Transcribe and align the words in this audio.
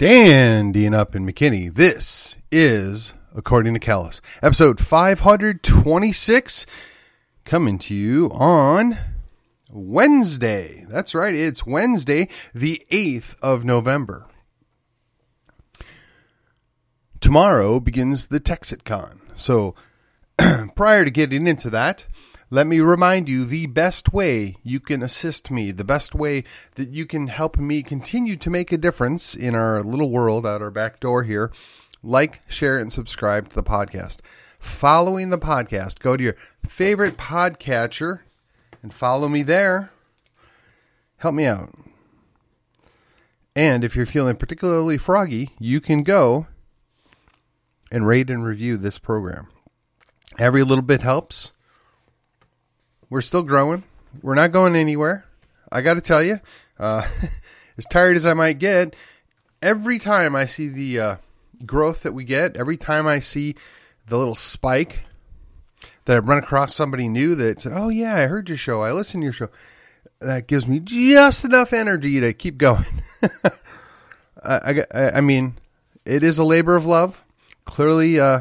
Standing 0.00 0.94
up 0.94 1.14
in 1.14 1.26
McKinney, 1.26 1.70
this 1.74 2.38
is 2.50 3.12
According 3.34 3.74
to 3.74 3.80
Callus, 3.80 4.22
episode 4.42 4.80
526, 4.80 6.64
coming 7.44 7.78
to 7.80 7.94
you 7.94 8.30
on 8.32 8.96
Wednesday. 9.70 10.86
That's 10.88 11.14
right, 11.14 11.34
it's 11.34 11.66
Wednesday, 11.66 12.30
the 12.54 12.82
8th 12.90 13.36
of 13.42 13.66
November. 13.66 14.26
Tomorrow 17.20 17.78
begins 17.80 18.28
the 18.28 18.40
TexitCon. 18.40 19.18
So, 19.34 19.74
prior 20.74 21.04
to 21.04 21.10
getting 21.10 21.46
into 21.46 21.68
that, 21.68 22.06
let 22.50 22.66
me 22.66 22.80
remind 22.80 23.28
you 23.28 23.44
the 23.44 23.66
best 23.66 24.12
way 24.12 24.56
you 24.64 24.80
can 24.80 25.02
assist 25.02 25.52
me, 25.52 25.70
the 25.70 25.84
best 25.84 26.16
way 26.16 26.42
that 26.74 26.88
you 26.90 27.06
can 27.06 27.28
help 27.28 27.56
me 27.56 27.82
continue 27.82 28.34
to 28.36 28.50
make 28.50 28.72
a 28.72 28.78
difference 28.78 29.36
in 29.36 29.54
our 29.54 29.82
little 29.82 30.10
world 30.10 30.44
out 30.44 30.60
our 30.60 30.70
back 30.70 30.98
door 30.98 31.22
here. 31.22 31.52
Like, 32.02 32.40
share, 32.50 32.78
and 32.78 32.92
subscribe 32.92 33.50
to 33.50 33.54
the 33.54 33.62
podcast. 33.62 34.18
Following 34.58 35.30
the 35.30 35.38
podcast, 35.38 36.00
go 36.00 36.16
to 36.16 36.24
your 36.24 36.36
favorite 36.66 37.16
podcatcher 37.16 38.20
and 38.82 38.92
follow 38.92 39.28
me 39.28 39.42
there. 39.42 39.92
Help 41.18 41.34
me 41.34 41.44
out. 41.44 41.72
And 43.54 43.84
if 43.84 43.94
you're 43.94 44.06
feeling 44.06 44.36
particularly 44.36 44.98
froggy, 44.98 45.50
you 45.58 45.80
can 45.80 46.02
go 46.02 46.46
and 47.92 48.06
rate 48.06 48.30
and 48.30 48.44
review 48.44 48.76
this 48.76 48.98
program. 48.98 49.48
Every 50.38 50.64
little 50.64 50.82
bit 50.82 51.02
helps. 51.02 51.52
We're 53.10 53.20
still 53.20 53.42
growing. 53.42 53.82
We're 54.22 54.36
not 54.36 54.52
going 54.52 54.76
anywhere. 54.76 55.24
I 55.70 55.82
got 55.82 55.94
to 55.94 56.00
tell 56.00 56.22
you, 56.22 56.40
uh, 56.78 57.06
as 57.78 57.84
tired 57.86 58.16
as 58.16 58.24
I 58.24 58.34
might 58.34 58.58
get, 58.58 58.94
every 59.60 59.98
time 59.98 60.34
I 60.34 60.46
see 60.46 60.68
the 60.68 61.00
uh, 61.00 61.16
growth 61.66 62.02
that 62.04 62.12
we 62.12 62.24
get, 62.24 62.56
every 62.56 62.76
time 62.76 63.06
I 63.06 63.18
see 63.18 63.56
the 64.06 64.16
little 64.16 64.36
spike 64.36 65.04
that 66.04 66.16
I 66.16 66.18
run 66.20 66.38
across 66.38 66.74
somebody 66.74 67.08
new 67.08 67.34
that 67.34 67.60
said, 67.60 67.72
"Oh 67.74 67.88
yeah, 67.88 68.16
I 68.16 68.26
heard 68.26 68.48
your 68.48 68.58
show. 68.58 68.82
I 68.82 68.92
listened 68.92 69.22
to 69.22 69.24
your 69.24 69.32
show," 69.32 69.48
that 70.20 70.46
gives 70.46 70.66
me 70.66 70.80
just 70.80 71.44
enough 71.44 71.72
energy 71.72 72.20
to 72.20 72.32
keep 72.32 72.58
going. 72.58 72.84
I, 74.42 74.84
I, 74.92 75.10
I 75.10 75.20
mean, 75.20 75.54
it 76.04 76.22
is 76.22 76.38
a 76.38 76.44
labor 76.44 76.76
of 76.76 76.86
love. 76.86 77.22
Clearly, 77.64 78.18
uh, 78.18 78.40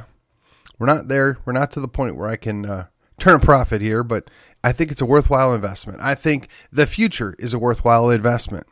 we're 0.78 0.88
not 0.88 1.08
there. 1.08 1.38
We're 1.46 1.54
not 1.54 1.72
to 1.72 1.80
the 1.80 1.88
point 1.88 2.16
where 2.16 2.30
I 2.30 2.38
can 2.38 2.66
uh, 2.66 2.88
turn 3.20 3.36
a 3.36 3.40
profit 3.40 3.82
here, 3.82 4.04
but 4.04 4.30
I 4.64 4.72
think 4.72 4.92
it's 4.92 5.02
a 5.02 5.06
worthwhile 5.06 5.54
investment. 5.54 6.00
I 6.02 6.16
think 6.16 6.50
the 6.72 6.88
future 6.88 7.36
is 7.40 7.54
a 7.54 7.60
worthwhile 7.60 8.10
investment. 8.10 8.68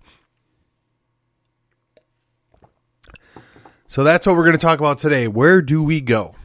So 3.87 4.03
that's 4.03 4.27
what 4.27 4.35
we're 4.35 4.43
going 4.43 4.57
to 4.57 4.61
talk 4.61 4.79
about 4.79 4.99
today. 4.99 5.27
Where 5.27 5.61
do 5.61 5.81
we 5.81 6.01
go? 6.01 6.35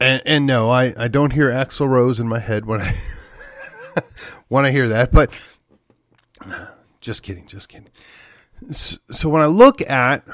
And, 0.00 0.22
and 0.24 0.46
no, 0.46 0.70
I, 0.70 0.94
I 0.96 1.08
don't 1.08 1.32
hear 1.32 1.50
Axl 1.50 1.88
Rose 1.88 2.20
in 2.20 2.28
my 2.28 2.38
head 2.38 2.64
when 2.64 2.80
I 2.80 2.94
when 4.48 4.64
I 4.64 4.70
hear 4.70 4.88
that, 4.90 5.10
but 5.10 5.30
just 7.00 7.24
kidding, 7.24 7.46
just 7.46 7.68
kidding. 7.68 7.88
So, 8.70 8.98
so 9.10 9.28
when 9.28 9.42
I 9.42 9.46
look 9.46 9.80
at 9.82 10.24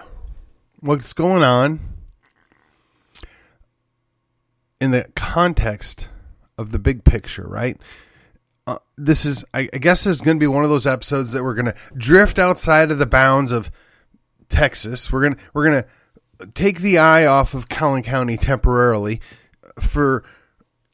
what's 0.80 1.14
going 1.14 1.42
on 1.42 1.80
in 4.80 4.90
the 4.90 5.04
context 5.34 6.06
of 6.58 6.70
the 6.70 6.78
big 6.78 7.02
picture, 7.02 7.42
right? 7.42 7.76
Uh, 8.68 8.78
this 8.96 9.26
is, 9.26 9.44
I, 9.52 9.68
I 9.72 9.78
guess, 9.78 10.06
is 10.06 10.20
going 10.20 10.36
to 10.36 10.40
be 10.40 10.46
one 10.46 10.62
of 10.62 10.70
those 10.70 10.86
episodes 10.86 11.32
that 11.32 11.42
we're 11.42 11.54
going 11.54 11.66
to 11.66 11.74
drift 11.96 12.38
outside 12.38 12.92
of 12.92 13.00
the 13.00 13.06
bounds 13.06 13.50
of 13.50 13.68
Texas. 14.48 15.10
We're 15.10 15.24
gonna 15.24 15.36
we're 15.52 15.64
gonna 15.64 15.86
take 16.54 16.78
the 16.78 16.98
eye 16.98 17.26
off 17.26 17.54
of 17.54 17.68
Collin 17.68 18.04
County 18.04 18.36
temporarily. 18.36 19.20
For 19.80 20.22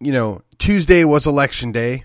you 0.00 0.12
know, 0.12 0.40
Tuesday 0.58 1.04
was 1.04 1.26
election 1.26 1.70
day, 1.70 2.04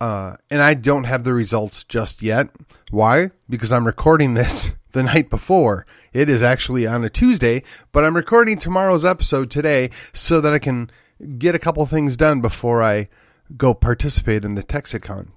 uh, 0.00 0.36
and 0.50 0.62
I 0.62 0.74
don't 0.74 1.04
have 1.04 1.24
the 1.24 1.34
results 1.34 1.82
just 1.82 2.22
yet. 2.22 2.48
Why? 2.92 3.30
Because 3.48 3.72
I'm 3.72 3.86
recording 3.86 4.34
this 4.34 4.72
the 4.92 5.02
night 5.02 5.30
before. 5.30 5.84
It 6.12 6.28
is 6.28 6.42
actually 6.42 6.86
on 6.86 7.02
a 7.02 7.10
Tuesday, 7.10 7.64
but 7.90 8.04
I'm 8.04 8.14
recording 8.14 8.56
tomorrow's 8.58 9.04
episode 9.04 9.50
today 9.50 9.90
so 10.12 10.40
that 10.42 10.52
I 10.52 10.60
can 10.60 10.88
get 11.38 11.54
a 11.54 11.58
couple 11.58 11.84
things 11.86 12.16
done 12.16 12.40
before 12.40 12.82
I 12.82 13.08
go 13.56 13.74
participate 13.74 14.44
in 14.44 14.54
the 14.54 14.62
Texicon. 14.62 15.28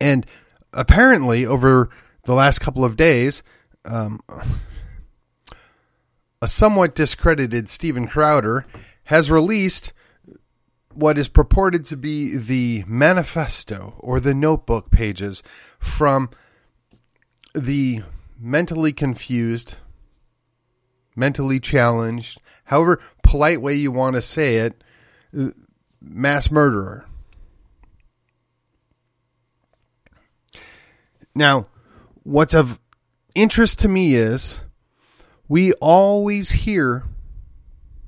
And 0.00 0.26
apparently, 0.72 1.46
over 1.46 1.90
the 2.24 2.34
last 2.34 2.60
couple 2.60 2.84
of 2.84 2.96
days, 2.96 3.42
um, 3.84 4.20
a 6.40 6.48
somewhat 6.48 6.94
discredited 6.94 7.68
Steven 7.68 8.06
Crowder 8.06 8.66
has 9.04 9.30
released 9.30 9.92
what 10.92 11.18
is 11.18 11.28
purported 11.28 11.84
to 11.86 11.96
be 11.96 12.36
the 12.36 12.84
manifesto 12.86 13.94
or 14.00 14.20
the 14.20 14.34
notebook 14.34 14.90
pages 14.90 15.42
from 15.78 16.28
the 17.54 18.02
mentally 18.38 18.92
confused, 18.92 19.76
mentally 21.16 21.60
challenged, 21.60 22.40
however 22.64 23.00
polite 23.28 23.60
way 23.60 23.74
you 23.74 23.92
want 23.92 24.16
to 24.16 24.22
say 24.22 24.56
it, 24.56 24.82
mass 26.00 26.50
murderer. 26.50 27.04
Now, 31.34 31.66
what's 32.22 32.54
of 32.54 32.80
interest 33.34 33.80
to 33.80 33.88
me 33.88 34.14
is 34.14 34.62
we 35.46 35.74
always 35.74 36.50
hear, 36.50 37.04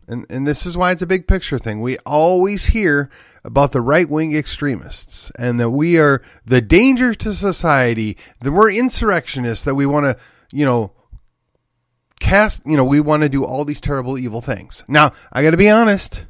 and, 0.08 0.24
and 0.30 0.46
this 0.46 0.64
is 0.64 0.74
why 0.74 0.90
it's 0.90 1.02
a 1.02 1.06
big 1.06 1.28
picture 1.28 1.58
thing, 1.58 1.82
we 1.82 1.98
always 2.06 2.66
hear 2.66 3.10
about 3.44 3.72
the 3.72 3.82
right 3.82 4.08
wing 4.08 4.34
extremists 4.34 5.30
and 5.38 5.60
that 5.60 5.70
we 5.70 5.98
are 5.98 6.22
the 6.46 6.62
danger 6.62 7.14
to 7.14 7.34
society, 7.34 8.16
that 8.40 8.52
we're 8.52 8.70
insurrectionists, 8.70 9.66
that 9.66 9.74
we 9.74 9.84
want 9.84 10.04
to, 10.04 10.16
you 10.50 10.64
know, 10.64 10.92
cast, 12.20 12.64
you 12.64 12.76
know, 12.76 12.84
we 12.84 13.00
want 13.00 13.22
to 13.22 13.28
do 13.28 13.44
all 13.44 13.64
these 13.64 13.80
terrible, 13.80 14.18
evil 14.18 14.40
things. 14.40 14.84
Now, 14.86 15.12
I 15.32 15.42
got 15.42 15.50
to 15.50 15.56
be 15.56 15.70
honest, 15.70 16.26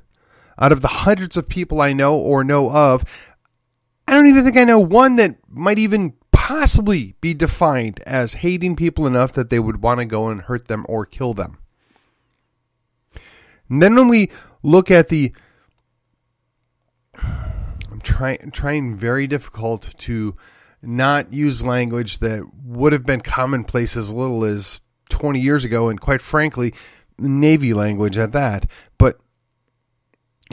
out 0.58 0.72
of 0.72 0.80
the 0.80 0.88
hundreds 0.88 1.36
of 1.36 1.48
people 1.48 1.80
I 1.80 1.92
know 1.92 2.16
or 2.16 2.42
know 2.44 2.70
of, 2.70 3.04
I 4.06 4.14
don't 4.14 4.28
even 4.28 4.44
think 4.44 4.56
I 4.56 4.64
know 4.64 4.80
one 4.80 5.16
that 5.16 5.36
might 5.48 5.78
even 5.78 6.14
possibly 6.32 7.14
be 7.20 7.34
defined 7.34 8.00
as 8.06 8.34
hating 8.34 8.76
people 8.76 9.06
enough 9.06 9.32
that 9.34 9.50
they 9.50 9.58
would 9.58 9.82
want 9.82 10.00
to 10.00 10.06
go 10.06 10.28
and 10.28 10.40
hurt 10.40 10.68
them 10.68 10.86
or 10.88 11.04
kill 11.04 11.34
them. 11.34 11.58
And 13.68 13.80
then 13.80 13.94
when 13.94 14.08
we 14.08 14.30
look 14.62 14.90
at 14.90 15.10
the 15.10 15.32
I'm 17.14 18.00
trying 18.02 18.50
trying 18.50 18.96
very 18.96 19.26
difficult 19.26 19.94
to 19.98 20.36
not 20.82 21.32
use 21.32 21.62
language 21.62 22.18
that 22.18 22.42
would 22.64 22.92
have 22.92 23.04
been 23.04 23.20
commonplace 23.20 23.96
as 23.96 24.12
little 24.12 24.44
as 24.44 24.80
20 25.10 25.40
years 25.40 25.64
ago 25.64 25.88
and 25.88 26.00
quite 26.00 26.20
frankly 26.20 26.74
navy 27.18 27.74
language 27.74 28.16
at 28.16 28.32
that 28.32 28.66
but 28.98 29.20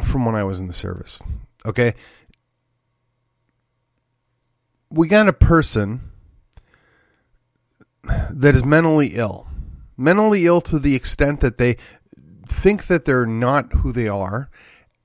from 0.03 0.25
when 0.25 0.35
I 0.35 0.43
was 0.43 0.59
in 0.59 0.67
the 0.67 0.73
service 0.73 1.21
okay 1.65 1.93
we 4.89 5.07
got 5.07 5.27
a 5.27 5.33
person 5.33 6.01
that 8.03 8.55
is 8.55 8.63
mentally 8.63 9.07
ill. 9.15 9.47
Mentally 9.97 10.45
ill 10.45 10.61
to 10.61 10.79
the 10.79 10.95
extent 10.95 11.41
that 11.41 11.57
they 11.57 11.77
think 12.47 12.87
that 12.87 13.05
they're 13.05 13.25
not 13.25 13.73
who 13.73 13.91
they 13.91 14.07
are 14.07 14.49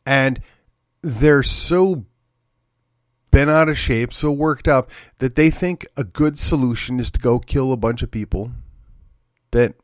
and 0.06 0.40
they're 1.02 1.42
so 1.42 2.04
bent 3.30 3.50
out 3.50 3.68
of 3.68 3.78
shape, 3.78 4.12
so 4.12 4.30
worked 4.30 4.68
up 4.68 4.90
that 5.18 5.34
they 5.34 5.50
think 5.50 5.86
a 5.96 6.04
good 6.04 6.38
solution 6.38 7.00
is 7.00 7.10
to 7.10 7.18
go 7.18 7.38
kill 7.38 7.72
a 7.72 7.76
bunch 7.76 8.02
of 8.02 8.10
people 8.10 8.52
that 9.52 9.74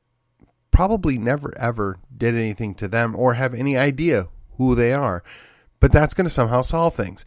probably 0.70 1.18
never 1.18 1.52
ever 1.58 1.98
did 2.16 2.34
anything 2.34 2.74
to 2.74 2.88
them 2.88 3.16
or 3.16 3.34
have 3.34 3.54
any 3.54 3.76
idea 3.76 4.28
who 4.56 4.74
they 4.74 4.92
are. 4.92 5.22
But 5.80 5.92
that's 5.92 6.14
going 6.14 6.26
to 6.26 6.30
somehow 6.30 6.62
solve 6.62 6.94
things. 6.94 7.24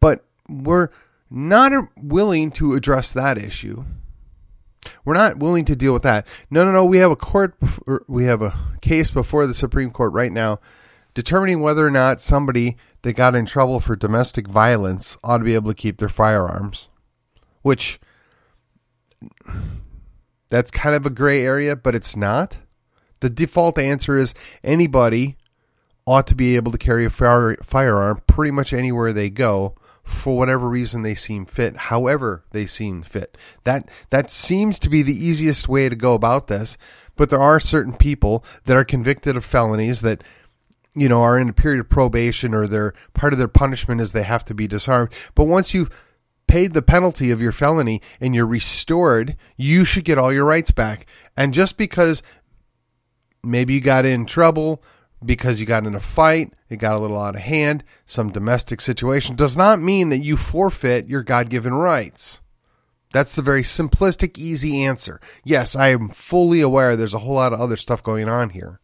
But 0.00 0.24
we're 0.48 0.88
not 1.30 1.72
willing 1.96 2.50
to 2.52 2.74
address 2.74 3.12
that 3.12 3.38
issue. 3.38 3.84
We're 5.04 5.14
not 5.14 5.38
willing 5.38 5.64
to 5.66 5.76
deal 5.76 5.92
with 5.92 6.02
that. 6.02 6.26
No, 6.50 6.64
no, 6.64 6.72
no. 6.72 6.84
We 6.84 6.98
have 6.98 7.10
a 7.10 7.16
court. 7.16 7.56
We 8.06 8.24
have 8.24 8.42
a 8.42 8.56
case 8.80 9.10
before 9.10 9.46
the 9.46 9.54
Supreme 9.54 9.90
Court 9.90 10.12
right 10.12 10.32
now, 10.32 10.60
determining 11.14 11.60
whether 11.60 11.86
or 11.86 11.90
not 11.90 12.20
somebody 12.20 12.76
that 13.02 13.14
got 13.14 13.34
in 13.34 13.46
trouble 13.46 13.80
for 13.80 13.96
domestic 13.96 14.48
violence 14.48 15.16
ought 15.22 15.38
to 15.38 15.44
be 15.44 15.54
able 15.54 15.70
to 15.70 15.76
keep 15.76 15.98
their 15.98 16.08
firearms. 16.08 16.88
Which 17.62 18.00
that's 20.48 20.70
kind 20.70 20.94
of 20.94 21.06
a 21.06 21.10
gray 21.10 21.44
area, 21.44 21.76
but 21.76 21.94
it's 21.94 22.16
not. 22.16 22.58
The 23.20 23.30
default 23.30 23.78
answer 23.78 24.16
is 24.16 24.34
anybody 24.62 25.36
ought 26.06 26.26
to 26.28 26.34
be 26.34 26.56
able 26.56 26.72
to 26.72 26.78
carry 26.78 27.04
a 27.04 27.10
fire, 27.10 27.56
firearm 27.62 28.22
pretty 28.26 28.50
much 28.50 28.72
anywhere 28.72 29.12
they 29.12 29.28
go 29.28 29.74
for 30.02 30.36
whatever 30.36 30.68
reason 30.68 31.02
they 31.02 31.14
seem 31.14 31.44
fit, 31.44 31.76
however 31.76 32.44
they 32.50 32.64
seem 32.64 33.02
fit. 33.02 33.36
That 33.64 33.90
that 34.10 34.30
seems 34.30 34.78
to 34.80 34.88
be 34.88 35.02
the 35.02 35.12
easiest 35.14 35.68
way 35.68 35.88
to 35.88 35.96
go 35.96 36.14
about 36.14 36.46
this. 36.46 36.78
But 37.14 37.30
there 37.30 37.40
are 37.40 37.60
certain 37.60 37.94
people 37.94 38.44
that 38.64 38.76
are 38.76 38.84
convicted 38.84 39.36
of 39.36 39.44
felonies 39.44 40.00
that 40.00 40.24
you 40.94 41.08
know 41.08 41.22
are 41.22 41.38
in 41.38 41.50
a 41.50 41.52
period 41.52 41.80
of 41.80 41.90
probation 41.90 42.54
or 42.54 42.66
their 42.66 42.94
part 43.12 43.34
of 43.34 43.38
their 43.38 43.48
punishment 43.48 44.00
is 44.00 44.12
they 44.12 44.22
have 44.22 44.46
to 44.46 44.54
be 44.54 44.66
disarmed. 44.66 45.12
But 45.34 45.44
once 45.44 45.74
you've 45.74 45.90
paid 46.48 46.72
the 46.72 46.82
penalty 46.82 47.30
of 47.30 47.40
your 47.40 47.52
felony 47.52 48.02
and 48.20 48.34
you're 48.34 48.46
restored, 48.46 49.36
you 49.56 49.84
should 49.84 50.04
get 50.04 50.18
all 50.18 50.32
your 50.32 50.44
rights 50.44 50.70
back. 50.70 51.06
And 51.36 51.54
just 51.54 51.76
because 51.76 52.22
maybe 53.44 53.74
you 53.74 53.80
got 53.80 54.04
in 54.04 54.26
trouble 54.26 54.82
because 55.24 55.60
you 55.60 55.66
got 55.66 55.86
in 55.86 55.94
a 55.94 56.00
fight, 56.00 56.52
it 56.68 56.76
got 56.76 56.94
a 56.94 56.98
little 56.98 57.20
out 57.20 57.34
of 57.34 57.40
hand, 57.40 57.82
some 58.06 58.30
domestic 58.30 58.80
situation, 58.80 59.36
does 59.36 59.56
not 59.56 59.80
mean 59.80 60.10
that 60.10 60.22
you 60.22 60.36
forfeit 60.36 61.08
your 61.08 61.22
God 61.22 61.48
given 61.48 61.74
rights. 61.74 62.40
That's 63.12 63.34
the 63.34 63.42
very 63.42 63.62
simplistic, 63.62 64.38
easy 64.38 64.84
answer. 64.84 65.20
Yes, 65.42 65.74
I 65.74 65.88
am 65.88 66.08
fully 66.08 66.60
aware 66.60 66.94
there's 66.94 67.14
a 67.14 67.18
whole 67.18 67.34
lot 67.34 67.52
of 67.52 67.60
other 67.60 67.76
stuff 67.76 68.02
going 68.02 68.28
on 68.28 68.50
here. 68.50 68.80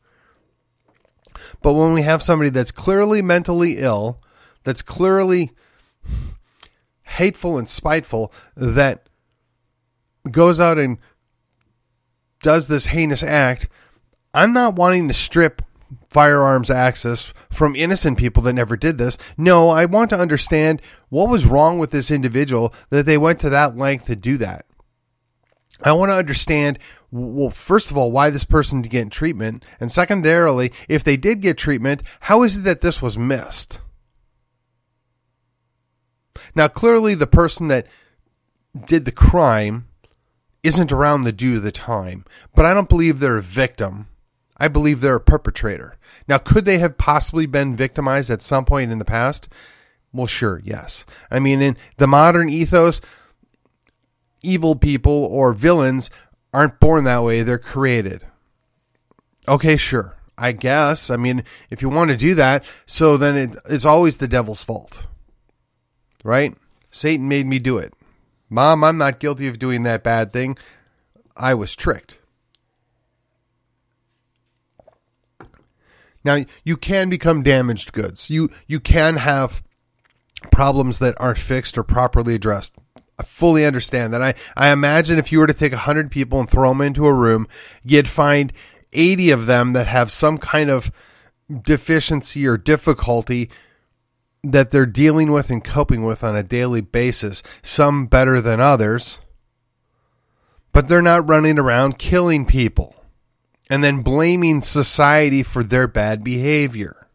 But 1.63 1.75
when 1.75 1.93
we 1.93 2.03
have 2.03 2.23
somebody 2.23 2.51
that's 2.51 2.73
clearly 2.73 3.23
mentally 3.23 3.77
ill, 3.79 4.21
that's 4.65 4.83
clearly 4.83 5.53
hateful 7.15 7.59
and 7.59 7.69
spiteful, 7.69 8.33
that 8.57 9.09
goes 10.31 10.61
out 10.61 10.79
and 10.79 10.99
does 12.43 12.69
this 12.69 12.87
heinous 12.87 13.23
act, 13.23 13.69
I'm 14.33 14.53
not 14.53 14.77
wanting 14.77 15.09
to 15.09 15.15
strip 15.15 15.63
firearms 16.09 16.71
access 16.71 17.33
from 17.51 17.77
innocent 17.77 18.19
people 18.19 18.43
that 18.45 18.53
never 18.53 18.77
did 18.77 18.99
this. 18.99 19.17
No, 19.37 19.69
I 19.69 19.85
want 19.87 20.11
to 20.11 20.19
understand 20.19 20.81
what 21.09 21.29
was 21.29 21.47
wrong 21.47 21.79
with 21.79 21.91
this 21.91 22.11
individual 22.11 22.75
that 22.91 23.07
they 23.07 23.19
went 23.19 23.41
to 23.41 23.51
that 23.51 23.77
length 23.77 24.07
to 24.07 24.17
do 24.17 24.37
that. 24.39 24.67
I 25.83 25.93
want 25.93 26.11
to 26.11 26.17
understand, 26.17 26.79
well, 27.11 27.51
first 27.51 27.91
of 27.91 27.97
all, 27.97 28.11
why 28.11 28.31
this 28.31 28.45
person 28.45 28.83
didn't 28.83 28.93
get 28.93 29.11
treatment. 29.11 29.65
And 29.81 29.91
secondarily, 29.91 30.73
if 30.89 31.05
they 31.05 31.17
did 31.17 31.41
get 31.41 31.59
treatment, 31.59 32.03
how 32.21 32.43
is 32.43 32.59
it 32.59 32.61
that 32.63 32.81
this 32.81 33.03
was 33.03 33.19
missed? 33.19 33.81
Now, 36.55 36.69
clearly, 36.69 37.15
the 37.15 37.27
person 37.27 37.69
that 37.69 37.87
did 38.87 39.05
the 39.05 39.13
crime 39.13 39.87
isn't 40.63 40.93
around 40.93 41.23
the 41.23 41.33
due 41.33 41.61
the 41.61 41.73
time, 41.73 42.25
but 42.55 42.65
I 42.65 42.75
don't 42.75 42.89
believe 42.89 43.21
they're 43.21 43.37
a 43.37 43.43
victim 43.43 44.09
I 44.57 44.69
believe 44.69 45.01
they're 45.01 45.17
a 45.17 45.21
perpetrator. 45.21 45.97
Now, 46.29 46.39
could 46.39 46.65
they 46.65 46.79
have 46.79 46.97
possibly 46.97 47.47
been 47.47 47.75
victimized 47.75 48.31
at 48.31 48.43
some 48.43 48.65
point 48.65 48.93
in 48.93 48.99
the 48.99 49.05
past? 49.05 49.49
Well, 50.13 50.27
sure, 50.27 50.61
yes. 50.65 51.05
I 51.31 51.41
mean, 51.41 51.61
in 51.61 51.77
the 51.97 52.07
modern 52.07 52.49
ethos, 52.49 53.01
evil 54.43 54.77
people 54.77 55.25
or 55.25 55.53
villains 55.53 56.09
aren't 56.53 56.79
born 56.79 57.05
that 57.05 57.25
way, 57.25 57.43
they're 57.43 57.59
created. 57.59 58.25
Okay, 59.49 59.77
sure. 59.77 60.17
I 60.39 60.53
guess. 60.53 61.11
I 61.11 61.17
mean, 61.17 61.45
if 61.71 61.83
you 61.83 61.89
want 61.89 62.11
to 62.11 62.17
do 62.17 62.35
that, 62.37 62.69
so 62.87 63.17
then 63.17 63.37
it, 63.37 63.57
it's 63.69 63.85
always 63.85 64.19
the 64.19 64.29
devil's 64.29 64.65
fault. 64.65 65.05
Right? 66.25 66.57
Satan 66.91 67.29
made 67.29 67.47
me 67.47 67.61
do 67.61 67.79
it. 67.79 67.95
Mom, 68.51 68.83
I'm 68.83 68.99
not 68.99 69.21
guilty 69.21 69.47
of 69.47 69.61
doing 69.61 69.83
that 69.83 70.03
bad 70.03 70.33
thing. 70.33 70.57
I 71.37 71.55
was 71.55 71.77
tricked. 71.77 72.19
Now 76.25 76.45
you 76.65 76.77
can 76.77 77.11
become 77.11 77.43
damaged 77.43 77.93
goods. 77.93 78.31
You 78.31 78.51
you 78.67 78.81
can 78.81 79.17
have 79.17 79.63
problems 80.51 80.99
that 80.99 81.15
aren't 81.19 81.39
fixed 81.39 81.77
or 81.77 81.83
properly 81.83 82.35
addressed. 82.35 82.77
I 83.19 83.23
fully 83.23 83.65
understand 83.65 84.13
that. 84.13 84.23
I, 84.23 84.35
I 84.57 84.71
imagine 84.71 85.19
if 85.19 85.31
you 85.31 85.39
were 85.39 85.47
to 85.47 85.55
take 85.55 85.73
100 85.73 86.11
people 86.11 86.41
and 86.41 86.51
throw 86.51 86.71
them 86.71 86.81
into 86.81 87.07
a 87.07 87.15
room, 87.15 87.47
you'd 87.85 88.09
find 88.09 88.53
80 88.93 89.31
of 89.31 89.47
them 89.47 89.73
that 89.75 89.87
have 89.87 90.11
some 90.11 90.39
kind 90.39 90.71
of 90.71 90.91
deficiency 91.63 92.47
or 92.47 92.57
difficulty 92.57 93.51
that 94.45 94.71
they're 94.71 94.87
dealing 94.87 95.33
with 95.33 95.51
and 95.51 95.65
coping 95.65 96.05
with 96.05 96.23
on 96.23 96.37
a 96.37 96.43
daily 96.43 96.81
basis, 96.81 97.43
some 97.63 98.07
better 98.07 98.41
than 98.41 98.61
others, 98.61 99.21
but 100.73 100.89
they're 100.89 101.03
not 101.03 101.29
running 101.29 101.59
around 101.59 101.99
killing 101.99 102.45
people 102.45 102.95
and 103.71 103.83
then 103.83 104.03
blaming 104.03 104.61
society 104.61 105.43
for 105.43 105.65
their 105.65 105.87
bad 105.87 106.23
behavior. 106.23 107.09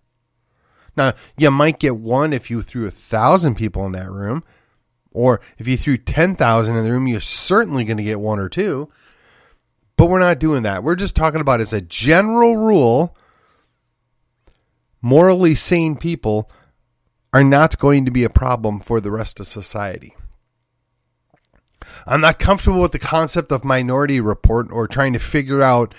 Now, 0.97 1.13
you 1.37 1.51
might 1.51 1.79
get 1.79 1.95
one 1.95 2.33
if 2.33 2.49
you 2.49 2.61
threw 2.61 2.87
a 2.87 2.91
thousand 2.91 3.55
people 3.55 3.85
in 3.85 3.91
that 3.93 4.11
room, 4.11 4.43
or 5.11 5.39
if 5.57 5.67
you 5.67 5.77
threw 5.77 5.97
10,000 5.97 6.75
in 6.75 6.83
the 6.83 6.91
room, 6.91 7.07
you're 7.07 7.21
certainly 7.21 7.83
going 7.83 7.97
to 7.97 8.03
get 8.03 8.19
one 8.19 8.39
or 8.39 8.49
two. 8.49 8.89
But 9.95 10.07
we're 10.07 10.19
not 10.19 10.39
doing 10.39 10.63
that. 10.63 10.83
We're 10.83 10.95
just 10.95 11.15
talking 11.15 11.41
about 11.41 11.61
as 11.61 11.73
a 11.73 11.81
general 11.81 12.57
rule, 12.57 13.15
morally 15.01 15.55
sane 15.55 15.95
people 15.95 16.49
are 17.33 17.43
not 17.43 17.77
going 17.79 18.05
to 18.05 18.11
be 18.11 18.23
a 18.23 18.29
problem 18.29 18.79
for 18.79 18.99
the 18.99 19.11
rest 19.11 19.39
of 19.39 19.47
society. 19.47 20.15
I'm 22.05 22.21
not 22.21 22.39
comfortable 22.39 22.81
with 22.81 22.91
the 22.91 22.99
concept 22.99 23.51
of 23.51 23.63
minority 23.63 24.19
report 24.19 24.67
or 24.71 24.87
trying 24.87 25.13
to 25.13 25.19
figure 25.19 25.61
out 25.61 25.93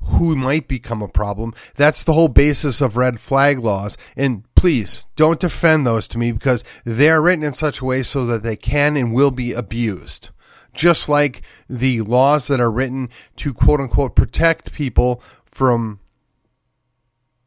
who 0.00 0.36
might 0.36 0.68
become 0.68 1.02
a 1.02 1.08
problem. 1.08 1.54
That's 1.74 2.02
the 2.02 2.12
whole 2.12 2.28
basis 2.28 2.80
of 2.80 2.96
red 2.96 3.20
flag 3.20 3.58
laws. 3.58 3.96
And 4.16 4.44
please 4.54 5.06
don't 5.16 5.40
defend 5.40 5.86
those 5.86 6.06
to 6.08 6.18
me 6.18 6.32
because 6.32 6.64
they 6.84 7.10
are 7.10 7.22
written 7.22 7.44
in 7.44 7.52
such 7.52 7.80
a 7.80 7.84
way 7.84 8.02
so 8.02 8.26
that 8.26 8.42
they 8.42 8.56
can 8.56 8.96
and 8.96 9.12
will 9.12 9.30
be 9.30 9.52
abused. 9.52 10.30
Just 10.72 11.08
like 11.08 11.42
the 11.68 12.02
laws 12.02 12.48
that 12.48 12.60
are 12.60 12.70
written 12.70 13.08
to 13.36 13.54
quote 13.54 13.80
unquote 13.80 14.14
protect 14.14 14.72
people 14.72 15.22
from 15.44 16.00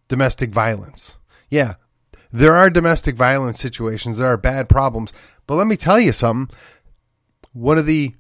domestic 0.08 0.50
violence. 0.50 1.18
Yeah, 1.50 1.76
there 2.32 2.56
are 2.56 2.70
domestic 2.70 3.16
violence 3.16 3.60
situations, 3.60 4.18
there 4.18 4.28
are 4.28 4.38
bad 4.38 4.70
problems. 4.70 5.12
But 5.48 5.56
let 5.56 5.68
me 5.68 5.78
tell 5.78 6.00
you 6.00 6.12
something. 6.12 6.56
One 7.54 7.78
of 7.78 7.86
the 7.86 8.14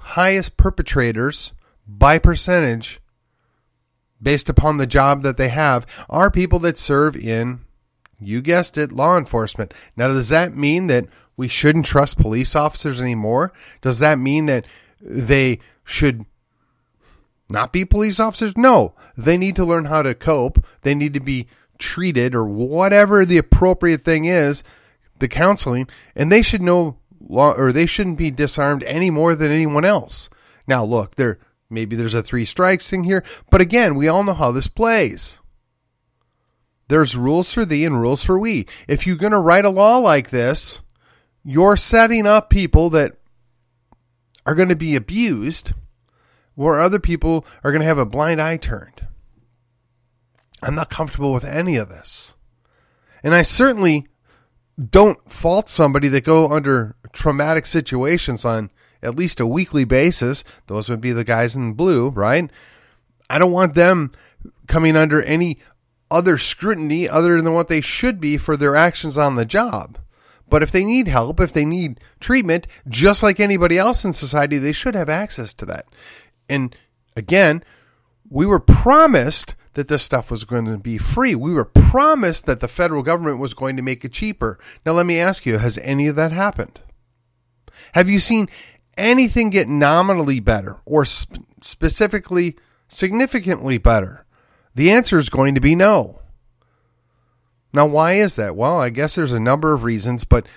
highest 0.00 0.56
perpetrators 0.56 1.52
by 1.86 2.18
percentage 2.18 3.00
based 4.20 4.48
upon 4.48 4.76
the 4.76 4.86
job 4.86 5.22
that 5.22 5.36
they 5.36 5.48
have 5.48 5.86
are 6.08 6.30
people 6.30 6.58
that 6.60 6.78
serve 6.78 7.16
in, 7.16 7.60
you 8.20 8.40
guessed 8.40 8.78
it, 8.78 8.92
law 8.92 9.16
enforcement. 9.16 9.74
Now, 9.96 10.08
does 10.08 10.28
that 10.28 10.56
mean 10.56 10.86
that 10.88 11.06
we 11.36 11.48
shouldn't 11.48 11.86
trust 11.86 12.18
police 12.18 12.56
officers 12.56 13.00
anymore? 13.00 13.52
Does 13.80 13.98
that 14.00 14.18
mean 14.18 14.46
that 14.46 14.66
they 15.00 15.60
should 15.84 16.24
not 17.48 17.72
be 17.72 17.84
police 17.84 18.18
officers? 18.18 18.56
No, 18.56 18.94
they 19.16 19.38
need 19.38 19.56
to 19.56 19.64
learn 19.64 19.86
how 19.86 20.02
to 20.02 20.14
cope. 20.14 20.64
They 20.82 20.94
need 20.94 21.14
to 21.14 21.20
be 21.20 21.46
treated 21.78 22.34
or 22.34 22.44
whatever 22.44 23.24
the 23.24 23.38
appropriate 23.38 24.02
thing 24.02 24.24
is, 24.24 24.64
the 25.18 25.28
counseling, 25.28 25.88
and 26.14 26.30
they 26.30 26.42
should 26.42 26.62
know 26.62 26.98
or 27.28 27.72
they 27.72 27.86
shouldn't 27.86 28.16
be 28.16 28.30
disarmed 28.30 28.84
any 28.84 29.10
more 29.10 29.34
than 29.34 29.50
anyone 29.50 29.84
else. 29.84 30.30
Now, 30.66 30.84
look, 30.84 31.16
they're 31.16 31.38
Maybe 31.70 31.96
there's 31.96 32.14
a 32.14 32.22
three 32.22 32.44
strikes 32.44 32.88
thing 32.88 33.04
here. 33.04 33.24
But 33.50 33.60
again, 33.60 33.94
we 33.94 34.08
all 34.08 34.24
know 34.24 34.34
how 34.34 34.52
this 34.52 34.68
plays. 34.68 35.40
There's 36.88 37.16
rules 37.16 37.52
for 37.52 37.64
thee 37.64 37.84
and 37.84 38.00
rules 38.00 38.24
for 38.24 38.38
we. 38.38 38.66
If 38.86 39.06
you're 39.06 39.16
going 39.16 39.32
to 39.32 39.38
write 39.38 39.66
a 39.66 39.70
law 39.70 39.98
like 39.98 40.30
this, 40.30 40.80
you're 41.44 41.76
setting 41.76 42.26
up 42.26 42.48
people 42.48 42.88
that 42.90 43.18
are 44.46 44.54
going 44.54 44.70
to 44.70 44.76
be 44.76 44.96
abused 44.96 45.72
where 46.54 46.80
other 46.80 46.98
people 46.98 47.44
are 47.62 47.70
going 47.70 47.82
to 47.82 47.86
have 47.86 47.98
a 47.98 48.06
blind 48.06 48.40
eye 48.40 48.56
turned. 48.56 49.06
I'm 50.62 50.74
not 50.74 50.90
comfortable 50.90 51.32
with 51.32 51.44
any 51.44 51.76
of 51.76 51.88
this. 51.88 52.34
And 53.22 53.34
I 53.34 53.42
certainly 53.42 54.06
don't 54.90 55.30
fault 55.30 55.68
somebody 55.68 56.08
that 56.08 56.24
go 56.24 56.48
under 56.48 56.96
traumatic 57.12 57.66
situations 57.66 58.44
on 58.44 58.70
at 59.02 59.16
least 59.16 59.40
a 59.40 59.46
weekly 59.46 59.84
basis. 59.84 60.44
Those 60.66 60.88
would 60.88 61.00
be 61.00 61.12
the 61.12 61.24
guys 61.24 61.54
in 61.54 61.74
blue, 61.74 62.10
right? 62.10 62.50
I 63.30 63.38
don't 63.38 63.52
want 63.52 63.74
them 63.74 64.12
coming 64.66 64.96
under 64.96 65.22
any 65.22 65.58
other 66.10 66.38
scrutiny 66.38 67.08
other 67.08 67.40
than 67.40 67.52
what 67.52 67.68
they 67.68 67.80
should 67.80 68.20
be 68.20 68.36
for 68.36 68.56
their 68.56 68.76
actions 68.76 69.18
on 69.18 69.34
the 69.34 69.44
job. 69.44 69.98
But 70.48 70.62
if 70.62 70.72
they 70.72 70.84
need 70.84 71.08
help, 71.08 71.40
if 71.40 71.52
they 71.52 71.66
need 71.66 72.00
treatment, 72.20 72.66
just 72.88 73.22
like 73.22 73.38
anybody 73.38 73.76
else 73.76 74.04
in 74.04 74.12
society, 74.14 74.58
they 74.58 74.72
should 74.72 74.94
have 74.94 75.10
access 75.10 75.52
to 75.54 75.66
that. 75.66 75.86
And 76.48 76.74
again, 77.14 77.62
we 78.30 78.46
were 78.46 78.60
promised 78.60 79.54
that 79.78 79.86
this 79.86 80.02
stuff 80.02 80.28
was 80.28 80.42
going 80.42 80.64
to 80.64 80.76
be 80.76 80.98
free. 80.98 81.36
We 81.36 81.52
were 81.52 81.64
promised 81.64 82.46
that 82.46 82.60
the 82.60 82.66
federal 82.66 83.04
government 83.04 83.38
was 83.38 83.54
going 83.54 83.76
to 83.76 83.82
make 83.82 84.04
it 84.04 84.12
cheaper. 84.12 84.58
Now, 84.84 84.90
let 84.90 85.06
me 85.06 85.20
ask 85.20 85.46
you 85.46 85.58
has 85.58 85.78
any 85.78 86.08
of 86.08 86.16
that 86.16 86.32
happened? 86.32 86.80
Have 87.92 88.10
you 88.10 88.18
seen 88.18 88.48
anything 88.96 89.50
get 89.50 89.68
nominally 89.68 90.40
better 90.40 90.78
or 90.84 91.04
sp- 91.06 91.46
specifically 91.60 92.56
significantly 92.88 93.78
better? 93.78 94.26
The 94.74 94.90
answer 94.90 95.16
is 95.16 95.28
going 95.28 95.54
to 95.54 95.60
be 95.60 95.76
no. 95.76 96.22
Now, 97.72 97.86
why 97.86 98.14
is 98.14 98.34
that? 98.34 98.56
Well, 98.56 98.80
I 98.80 98.90
guess 98.90 99.14
there's 99.14 99.30
a 99.30 99.38
number 99.38 99.74
of 99.74 99.84
reasons, 99.84 100.24
but 100.24 100.48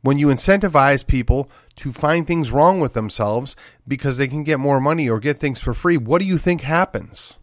when 0.00 0.18
you 0.18 0.26
incentivize 0.26 1.06
people 1.06 1.48
to 1.76 1.92
find 1.92 2.26
things 2.26 2.50
wrong 2.50 2.80
with 2.80 2.94
themselves 2.94 3.54
because 3.86 4.16
they 4.16 4.26
can 4.26 4.42
get 4.42 4.58
more 4.58 4.80
money 4.80 5.08
or 5.08 5.20
get 5.20 5.38
things 5.38 5.60
for 5.60 5.74
free, 5.74 5.96
what 5.96 6.18
do 6.18 6.24
you 6.24 6.38
think 6.38 6.62
happens? 6.62 7.38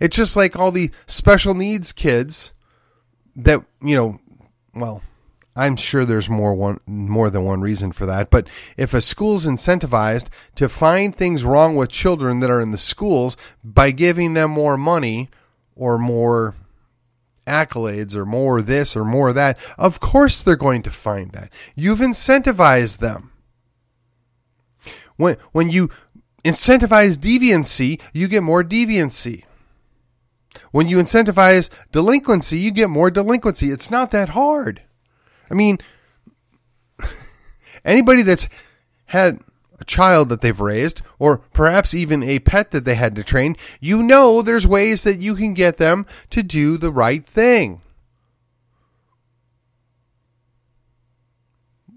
It's 0.00 0.16
just 0.16 0.36
like 0.36 0.56
all 0.56 0.72
the 0.72 0.90
special 1.06 1.54
needs 1.54 1.92
kids 1.92 2.52
that, 3.34 3.64
you 3.82 3.94
know, 3.94 4.20
well, 4.74 5.02
I'm 5.56 5.76
sure 5.76 6.04
there's 6.04 6.28
more 6.28 6.54
one 6.54 6.80
more 6.86 7.30
than 7.30 7.44
one 7.44 7.62
reason 7.62 7.90
for 7.90 8.04
that, 8.04 8.28
but 8.28 8.46
if 8.76 8.92
a 8.92 9.00
school's 9.00 9.46
incentivized 9.46 10.28
to 10.56 10.68
find 10.68 11.14
things 11.14 11.44
wrong 11.44 11.76
with 11.76 11.90
children 11.90 12.40
that 12.40 12.50
are 12.50 12.60
in 12.60 12.72
the 12.72 12.78
schools 12.78 13.38
by 13.64 13.90
giving 13.90 14.34
them 14.34 14.50
more 14.50 14.76
money 14.76 15.30
or 15.74 15.96
more 15.96 16.54
accolades 17.46 18.14
or 18.14 18.26
more 18.26 18.60
this 18.60 18.94
or 18.94 19.04
more 19.04 19.32
that, 19.32 19.58
of 19.78 19.98
course 19.98 20.42
they're 20.42 20.56
going 20.56 20.82
to 20.82 20.90
find 20.90 21.32
that. 21.32 21.50
You've 21.74 22.00
incentivized 22.00 22.98
them. 22.98 23.32
When 25.16 25.38
when 25.52 25.70
you 25.70 25.88
incentivize 26.44 27.16
deviancy, 27.16 28.00
you 28.12 28.28
get 28.28 28.42
more 28.42 28.62
deviancy. 28.62 29.44
When 30.70 30.88
you 30.88 30.98
incentivize 30.98 31.70
delinquency, 31.92 32.58
you 32.58 32.70
get 32.70 32.90
more 32.90 33.10
delinquency. 33.10 33.70
It's 33.70 33.90
not 33.90 34.10
that 34.10 34.30
hard. 34.30 34.82
I 35.50 35.54
mean, 35.54 35.78
anybody 37.84 38.22
that's 38.22 38.48
had 39.06 39.40
a 39.78 39.84
child 39.84 40.28
that 40.30 40.40
they've 40.40 40.60
raised, 40.60 41.02
or 41.18 41.38
perhaps 41.52 41.94
even 41.94 42.22
a 42.22 42.38
pet 42.40 42.70
that 42.70 42.84
they 42.84 42.94
had 42.94 43.14
to 43.16 43.24
train, 43.24 43.56
you 43.80 44.02
know 44.02 44.42
there's 44.42 44.66
ways 44.66 45.04
that 45.04 45.18
you 45.18 45.34
can 45.34 45.54
get 45.54 45.76
them 45.76 46.06
to 46.30 46.42
do 46.42 46.76
the 46.76 46.92
right 46.92 47.24
thing. 47.24 47.82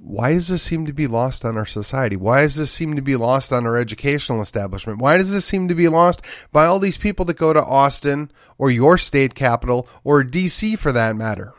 Why 0.10 0.34
does 0.34 0.48
this 0.48 0.64
seem 0.64 0.88
to 0.88 0.92
be 0.92 1.06
lost 1.06 1.46
on 1.46 1.56
our 1.56 1.68
society? 1.68 2.16
Why 2.16 2.42
does 2.42 2.56
this 2.56 2.72
seem 2.72 2.96
to 2.96 3.02
be 3.04 3.16
lost 3.16 3.54
on 3.54 3.68
our 3.68 3.78
educational 3.78 4.42
establishment? 4.42 4.98
Why 4.98 5.20
does 5.20 5.32
this 5.32 5.46
seem 5.46 5.68
to 5.68 5.76
be 5.76 5.88
lost 5.88 6.24
by 6.52 6.66
all 6.66 6.80
these 6.80 6.98
people 6.98 7.26
that 7.26 7.38
go 7.38 7.54
to 7.54 7.64
Austin 7.64 8.32
or 8.58 8.72
your 8.72 8.98
state 8.98 9.36
capital 9.36 9.88
or 10.04 10.24
DC 10.24 10.80
for 10.80 10.92
that 10.92 11.16
matter? 11.16 11.54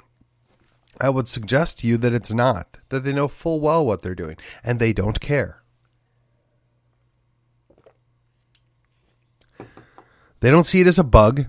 I 1.00 1.10
would 1.10 1.28
suggest 1.28 1.78
to 1.78 1.86
you 1.86 1.96
that 1.98 2.12
it's 2.12 2.32
not, 2.32 2.78
that 2.88 3.04
they 3.04 3.12
know 3.12 3.28
full 3.28 3.60
well 3.60 3.86
what 3.86 4.02
they're 4.02 4.16
doing, 4.16 4.36
and 4.64 4.80
they 4.80 4.92
don't 4.92 5.20
care. 5.20 5.62
They 10.40 10.50
don't 10.50 10.64
see 10.64 10.80
it 10.80 10.88
as 10.88 10.98
a 10.98 11.04
bug, 11.04 11.46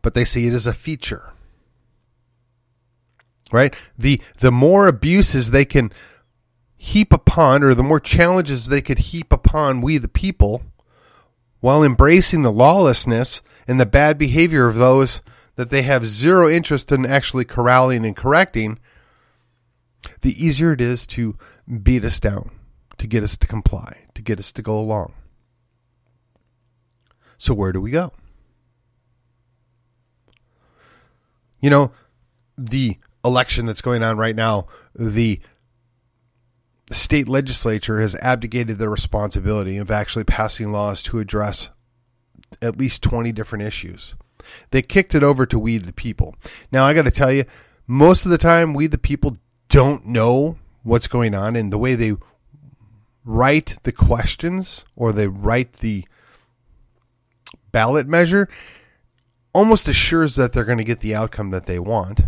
but 0.00 0.14
they 0.14 0.24
see 0.24 0.46
it 0.46 0.54
as 0.54 0.66
a 0.66 0.72
feature. 0.72 1.34
Right? 3.52 3.74
The 3.96 4.20
the 4.38 4.50
more 4.50 4.88
abuses 4.88 5.50
they 5.50 5.64
can 5.64 5.92
heap 6.76 7.12
upon 7.12 7.62
or 7.62 7.74
the 7.74 7.82
more 7.82 8.00
challenges 8.00 8.66
they 8.66 8.82
could 8.82 8.98
heap 8.98 9.32
upon 9.32 9.80
we 9.80 9.98
the 9.98 10.08
people 10.08 10.62
while 11.60 11.82
embracing 11.82 12.42
the 12.42 12.52
lawlessness 12.52 13.42
and 13.66 13.80
the 13.80 13.86
bad 13.86 14.18
behavior 14.18 14.66
of 14.66 14.76
those 14.76 15.22
that 15.56 15.70
they 15.70 15.82
have 15.82 16.06
zero 16.06 16.48
interest 16.48 16.92
in 16.92 17.06
actually 17.06 17.44
corralling 17.44 18.04
and 18.04 18.14
correcting, 18.14 18.78
the 20.20 20.44
easier 20.44 20.72
it 20.72 20.80
is 20.80 21.06
to 21.06 21.36
beat 21.82 22.04
us 22.04 22.20
down, 22.20 22.50
to 22.98 23.06
get 23.06 23.22
us 23.22 23.36
to 23.38 23.46
comply, 23.46 24.04
to 24.14 24.22
get 24.22 24.38
us 24.38 24.52
to 24.52 24.62
go 24.62 24.78
along. 24.78 25.14
So, 27.38 27.54
where 27.54 27.72
do 27.72 27.80
we 27.80 27.90
go? 27.90 28.12
You 31.60 31.70
know, 31.70 31.92
the 32.56 32.98
election 33.26 33.66
that's 33.66 33.82
going 33.82 34.02
on 34.02 34.16
right 34.16 34.36
now, 34.36 34.66
the 34.94 35.40
state 36.90 37.28
legislature 37.28 38.00
has 38.00 38.14
abdicated 38.16 38.78
their 38.78 38.90
responsibility 38.90 39.76
of 39.76 39.90
actually 39.90 40.24
passing 40.24 40.72
laws 40.72 41.02
to 41.02 41.18
address 41.18 41.70
at 42.62 42.78
least 42.78 43.02
20 43.02 43.32
different 43.32 43.64
issues. 43.64 44.14
They 44.70 44.82
kicked 44.82 45.14
it 45.14 45.24
over 45.24 45.44
to 45.46 45.58
We 45.58 45.78
the 45.78 45.92
People. 45.92 46.36
Now, 46.70 46.84
I 46.84 46.94
got 46.94 47.04
to 47.04 47.10
tell 47.10 47.32
you, 47.32 47.44
most 47.86 48.24
of 48.24 48.30
the 48.30 48.38
time, 48.38 48.74
We 48.74 48.86
the 48.86 48.98
People 48.98 49.36
don't 49.68 50.06
know 50.06 50.58
what's 50.84 51.08
going 51.08 51.34
on, 51.34 51.56
and 51.56 51.72
the 51.72 51.78
way 51.78 51.96
they 51.96 52.14
write 53.24 53.76
the 53.82 53.90
questions 53.90 54.84
or 54.94 55.12
they 55.12 55.26
write 55.26 55.74
the 55.74 56.06
ballot 57.72 58.06
measure 58.06 58.48
almost 59.52 59.88
assures 59.88 60.36
that 60.36 60.52
they're 60.52 60.64
going 60.64 60.78
to 60.78 60.84
get 60.84 61.00
the 61.00 61.14
outcome 61.14 61.50
that 61.50 61.66
they 61.66 61.78
want. 61.78 62.20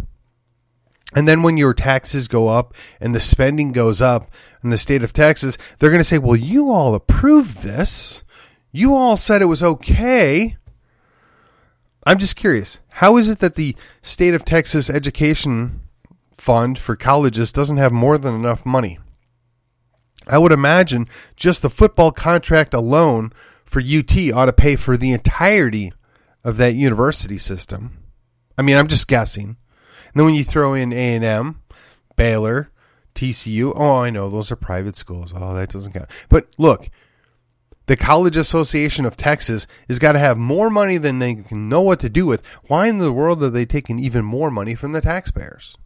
And 1.14 1.26
then 1.26 1.42
when 1.42 1.56
your 1.56 1.74
taxes 1.74 2.28
go 2.28 2.48
up 2.48 2.74
and 3.00 3.14
the 3.14 3.20
spending 3.20 3.72
goes 3.72 4.00
up 4.02 4.30
in 4.62 4.70
the 4.70 4.78
state 4.78 5.02
of 5.02 5.12
Texas, 5.12 5.56
they're 5.78 5.90
going 5.90 6.00
to 6.00 6.04
say, 6.04 6.18
well, 6.18 6.36
you 6.36 6.70
all 6.70 6.94
approved 6.94 7.62
this. 7.62 8.22
You 8.72 8.94
all 8.94 9.16
said 9.16 9.40
it 9.40 9.46
was 9.46 9.62
okay. 9.62 10.56
I'm 12.04 12.18
just 12.18 12.36
curious. 12.36 12.80
How 12.90 13.16
is 13.16 13.30
it 13.30 13.38
that 13.38 13.54
the 13.54 13.74
state 14.02 14.34
of 14.34 14.44
Texas 14.44 14.90
education 14.90 15.80
fund 16.32 16.78
for 16.78 16.96
colleges 16.96 17.52
doesn't 17.52 17.76
have 17.78 17.92
more 17.92 18.18
than 18.18 18.34
enough 18.34 18.66
money? 18.66 18.98
I 20.26 20.38
would 20.38 20.52
imagine 20.52 21.08
just 21.36 21.62
the 21.62 21.70
football 21.70 22.12
contract 22.12 22.74
alone 22.74 23.32
for 23.64 23.80
UT 23.80 24.16
ought 24.34 24.46
to 24.46 24.52
pay 24.52 24.76
for 24.76 24.96
the 24.96 25.12
entirety 25.12 25.92
of 26.44 26.58
that 26.58 26.74
university 26.74 27.38
system. 27.38 27.98
I 28.56 28.62
mean, 28.62 28.76
I'm 28.76 28.88
just 28.88 29.08
guessing. 29.08 29.56
And 30.18 30.22
then 30.25 30.32
when 30.32 30.34
you 30.34 30.42
throw 30.42 30.75
in 30.75 30.92
A&M, 30.92 31.62
Baylor, 32.16 32.72
TCU, 33.14 33.72
oh, 33.76 33.98
I 33.98 34.10
know 34.10 34.28
those 34.28 34.50
are 34.50 34.56
private 34.56 34.96
schools. 34.96 35.32
Oh, 35.32 35.54
that 35.54 35.70
doesn't 35.70 35.92
count. 35.92 36.10
But 36.28 36.48
look, 36.58 36.90
the 37.87 37.96
College 37.96 38.37
Association 38.37 39.06
of 39.06 39.16
Texas 39.16 39.68
has 39.87 40.00
got 40.00 40.12
to 40.14 40.18
have 40.18 40.37
more 40.37 40.70
money 40.70 40.98
than 40.98 41.20
they 41.20 41.37
can 41.37 41.68
know 41.68 41.82
what 41.82 42.00
to 42.00 42.08
do 42.08 42.26
with. 42.26 42.44
Why 42.66 42.88
in 42.88 42.98
the 42.98 43.12
world 43.12 43.40
are 43.44 43.48
they 43.48 43.64
taking 43.64 44.00
even 44.00 44.25
more 44.25 44.50
money 44.50 44.75
from 44.75 44.90
the 44.90 45.00
taxpayers? 45.00 45.76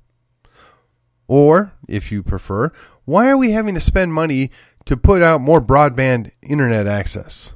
Or, 1.28 1.74
if 1.86 2.10
you 2.10 2.22
prefer, 2.22 2.72
why 3.04 3.28
are 3.28 3.36
we 3.36 3.50
having 3.50 3.74
to 3.74 3.80
spend 3.80 4.14
money 4.14 4.50
to 4.86 4.96
put 4.96 5.20
out 5.20 5.42
more 5.42 5.60
broadband 5.60 6.30
internet 6.40 6.86
access? 6.86 7.54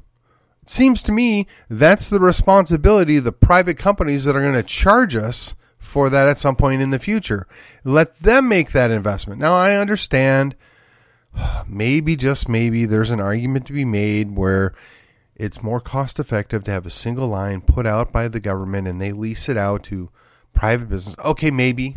It 0.61 0.68
seems 0.68 1.02
to 1.04 1.12
me 1.12 1.47
that's 1.71 2.11
the 2.11 2.21
responsibility 2.21 3.16
of 3.16 3.25
the 3.25 3.33
private 3.33 3.78
companies 3.78 4.25
that 4.25 4.37
are 4.37 4.42
going 4.42 4.52
to 4.52 4.62
charge 4.62 5.16
us 5.16 5.56
for 5.87 6.11
that 6.11 6.28
at 6.28 6.38
some 6.38 6.57
point 6.57 6.83
in 6.83 6.90
the 6.90 6.99
future. 6.99 7.47
Let 7.85 8.19
them 8.21 8.49
make 8.49 8.73
that 8.73 8.90
investment. 8.90 9.40
Now, 9.40 9.55
I 9.55 9.76
understand 9.76 10.57
maybe 11.66 12.16
just 12.16 12.49
maybe 12.49 12.85
there's 12.85 13.11
an 13.11 13.21
argument 13.21 13.66
to 13.66 13.73
be 13.73 13.85
made 13.85 14.37
where 14.37 14.75
it's 15.35 15.62
more 15.62 15.81
cost 15.81 16.19
effective 16.19 16.64
to 16.64 16.71
have 16.71 16.87
a 16.87 16.90
single 16.90 17.28
line 17.28 17.61
put 17.61 17.87
out 17.87 18.12
by 18.12 18.28
the 18.28 18.40
government 18.40 18.88
and 18.88 19.00
they 19.00 19.12
lease 19.12 19.49
it 19.49 19.57
out 19.57 19.83
to 19.85 20.11
private 20.55 20.88
business. 20.88 21.16
Okay, 21.25 21.50
maybe. 21.50 21.97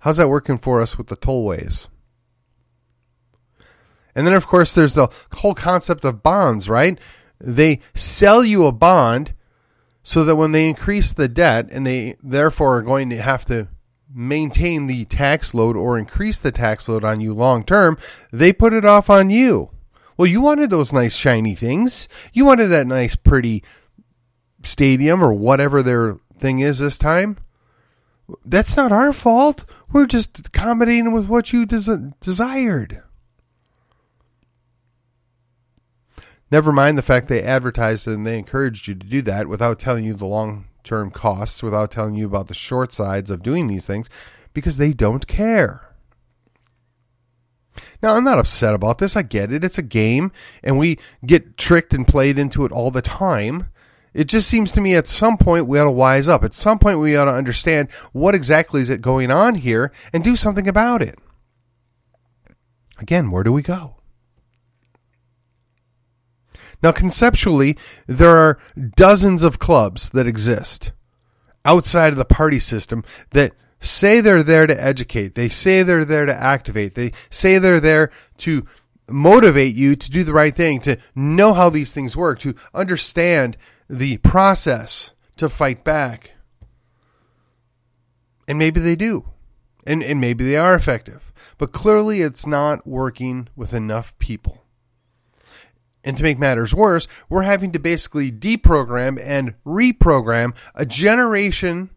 How's 0.00 0.16
that 0.18 0.28
working 0.28 0.58
for 0.58 0.80
us 0.80 0.98
with 0.98 1.08
the 1.08 1.16
tollways? 1.16 1.88
And 4.14 4.26
then, 4.26 4.34
of 4.34 4.46
course, 4.46 4.74
there's 4.74 4.94
the 4.94 5.08
whole 5.34 5.54
concept 5.54 6.04
of 6.04 6.22
bonds, 6.22 6.68
right? 6.68 6.98
They 7.40 7.80
sell 7.94 8.44
you 8.44 8.66
a 8.66 8.72
bond 8.72 9.32
so 10.08 10.24
that 10.24 10.36
when 10.36 10.52
they 10.52 10.66
increase 10.66 11.12
the 11.12 11.28
debt 11.28 11.68
and 11.70 11.86
they 11.86 12.16
therefore 12.22 12.78
are 12.78 12.82
going 12.82 13.10
to 13.10 13.20
have 13.20 13.44
to 13.44 13.68
maintain 14.10 14.86
the 14.86 15.04
tax 15.04 15.52
load 15.52 15.76
or 15.76 15.98
increase 15.98 16.40
the 16.40 16.50
tax 16.50 16.88
load 16.88 17.04
on 17.04 17.20
you 17.20 17.34
long 17.34 17.62
term, 17.62 17.98
they 18.32 18.50
put 18.50 18.72
it 18.72 18.86
off 18.86 19.10
on 19.10 19.28
you. 19.28 19.68
Well, 20.16 20.26
you 20.26 20.40
wanted 20.40 20.70
those 20.70 20.94
nice 20.94 21.14
shiny 21.14 21.54
things. 21.54 22.08
You 22.32 22.46
wanted 22.46 22.68
that 22.68 22.86
nice 22.86 23.16
pretty 23.16 23.62
stadium 24.62 25.22
or 25.22 25.34
whatever 25.34 25.82
their 25.82 26.16
thing 26.38 26.60
is 26.60 26.78
this 26.78 26.96
time. 26.96 27.36
That's 28.46 28.78
not 28.78 28.92
our 28.92 29.12
fault. 29.12 29.66
We're 29.92 30.06
just 30.06 30.38
accommodating 30.38 31.12
with 31.12 31.28
what 31.28 31.52
you 31.52 31.66
des- 31.66 32.12
desired. 32.22 33.02
Never 36.50 36.72
mind 36.72 36.96
the 36.96 37.02
fact 37.02 37.28
they 37.28 37.42
advertised 37.42 38.08
and 38.08 38.26
they 38.26 38.38
encouraged 38.38 38.88
you 38.88 38.94
to 38.94 39.06
do 39.06 39.22
that 39.22 39.48
without 39.48 39.78
telling 39.78 40.04
you 40.04 40.14
the 40.14 40.26
long 40.26 40.66
term 40.88 41.10
costs 41.10 41.62
without 41.62 41.90
telling 41.90 42.14
you 42.14 42.26
about 42.26 42.48
the 42.48 42.54
short 42.54 42.92
sides 42.92 43.30
of 43.30 43.42
doing 43.42 43.66
these 43.66 43.86
things 43.86 44.08
because 44.54 44.78
they 44.78 44.92
don't 44.92 45.26
care. 45.26 45.94
Now, 48.02 48.14
I'm 48.14 48.24
not 48.24 48.38
upset 48.38 48.74
about 48.74 48.98
this. 48.98 49.14
I 49.14 49.22
get 49.22 49.52
it. 49.52 49.62
It's 49.62 49.78
a 49.78 49.82
game, 49.82 50.32
and 50.64 50.78
we 50.78 50.98
get 51.24 51.56
tricked 51.56 51.94
and 51.94 52.06
played 52.06 52.38
into 52.38 52.64
it 52.64 52.72
all 52.72 52.90
the 52.90 53.02
time. 53.02 53.68
It 54.14 54.24
just 54.24 54.48
seems 54.48 54.72
to 54.72 54.80
me 54.80 54.94
at 54.94 55.06
some 55.06 55.36
point 55.36 55.68
we 55.68 55.78
ought 55.78 55.84
to 55.84 55.90
wise 55.90 56.26
up. 56.26 56.42
At 56.42 56.54
some 56.54 56.78
point 56.78 56.98
we 56.98 57.14
ought 57.14 57.26
to 57.26 57.32
understand 57.32 57.92
what 58.12 58.34
exactly 58.34 58.80
is 58.80 58.90
it 58.90 59.00
going 59.00 59.30
on 59.30 59.56
here 59.56 59.92
and 60.12 60.24
do 60.24 60.34
something 60.34 60.66
about 60.66 61.02
it. 61.02 61.18
Again, 62.98 63.30
where 63.30 63.44
do 63.44 63.52
we 63.52 63.62
go? 63.62 63.97
Now, 66.82 66.92
conceptually, 66.92 67.76
there 68.06 68.36
are 68.36 68.58
dozens 68.96 69.42
of 69.42 69.58
clubs 69.58 70.10
that 70.10 70.26
exist 70.26 70.92
outside 71.64 72.12
of 72.12 72.18
the 72.18 72.24
party 72.24 72.60
system 72.60 73.04
that 73.30 73.52
say 73.80 74.20
they're 74.20 74.42
there 74.42 74.66
to 74.66 74.82
educate. 74.82 75.34
They 75.34 75.48
say 75.48 75.82
they're 75.82 76.04
there 76.04 76.26
to 76.26 76.34
activate. 76.34 76.94
They 76.94 77.12
say 77.30 77.58
they're 77.58 77.80
there 77.80 78.10
to 78.38 78.66
motivate 79.08 79.74
you 79.74 79.96
to 79.96 80.10
do 80.10 80.24
the 80.24 80.32
right 80.32 80.54
thing, 80.54 80.80
to 80.80 80.98
know 81.14 81.54
how 81.54 81.70
these 81.70 81.92
things 81.92 82.16
work, 82.16 82.38
to 82.40 82.54
understand 82.74 83.56
the 83.88 84.18
process 84.18 85.12
to 85.36 85.48
fight 85.48 85.84
back. 85.84 86.32
And 88.46 88.58
maybe 88.58 88.80
they 88.80 88.96
do. 88.96 89.28
And, 89.86 90.02
and 90.02 90.20
maybe 90.20 90.44
they 90.44 90.56
are 90.56 90.74
effective. 90.74 91.32
But 91.56 91.72
clearly 91.72 92.20
it's 92.20 92.46
not 92.46 92.86
working 92.86 93.48
with 93.56 93.72
enough 93.72 94.18
people. 94.18 94.64
And 96.04 96.16
to 96.16 96.22
make 96.22 96.38
matters 96.38 96.74
worse, 96.74 97.08
we're 97.28 97.42
having 97.42 97.72
to 97.72 97.78
basically 97.78 98.30
deprogram 98.30 99.20
and 99.22 99.54
reprogram 99.64 100.54
a 100.74 100.86
generation 100.86 101.90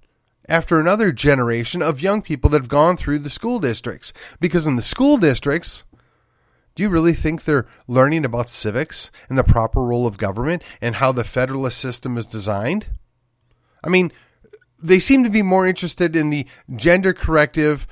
after 0.50 0.79
another 0.79 1.12
generation 1.12 1.81
of 1.81 2.01
young 2.01 2.22
people 2.22 2.50
that 2.50 2.62
have 2.62 2.67
gone 2.67 2.98
through 2.98 3.20
the 3.20 3.29
school 3.29 3.60
districts. 3.60 4.12
Because 4.39 4.67
in 4.67 4.75
the 4.75 4.81
school 4.81 5.17
districts, 5.17 5.86
do 6.75 6.84
you 6.84 6.89
really 6.89 7.13
think 7.13 7.43
they're 7.43 7.67
learning 7.88 8.25
about 8.25 8.50
civics 8.50 9.12
and 9.29 9.38
the 9.38 9.43
proper 9.43 9.81
role 9.84 10.08
of 10.08 10.17
government 10.17 10.63
and 10.81 10.96
how 10.96 11.12
the 11.12 11.24
federalist 11.24 11.77
system 11.77 12.17
is 12.17 12.27
designed? 12.27 12.88
I 13.84 13.89
mean, 13.89 14.12
they 14.81 15.00
seem 15.00 15.24
to 15.24 15.29
be 15.29 15.41
more 15.41 15.67
interested 15.67 16.15
in 16.15 16.29
the 16.29 16.48
gender 16.75 17.13
corrective 17.13 17.88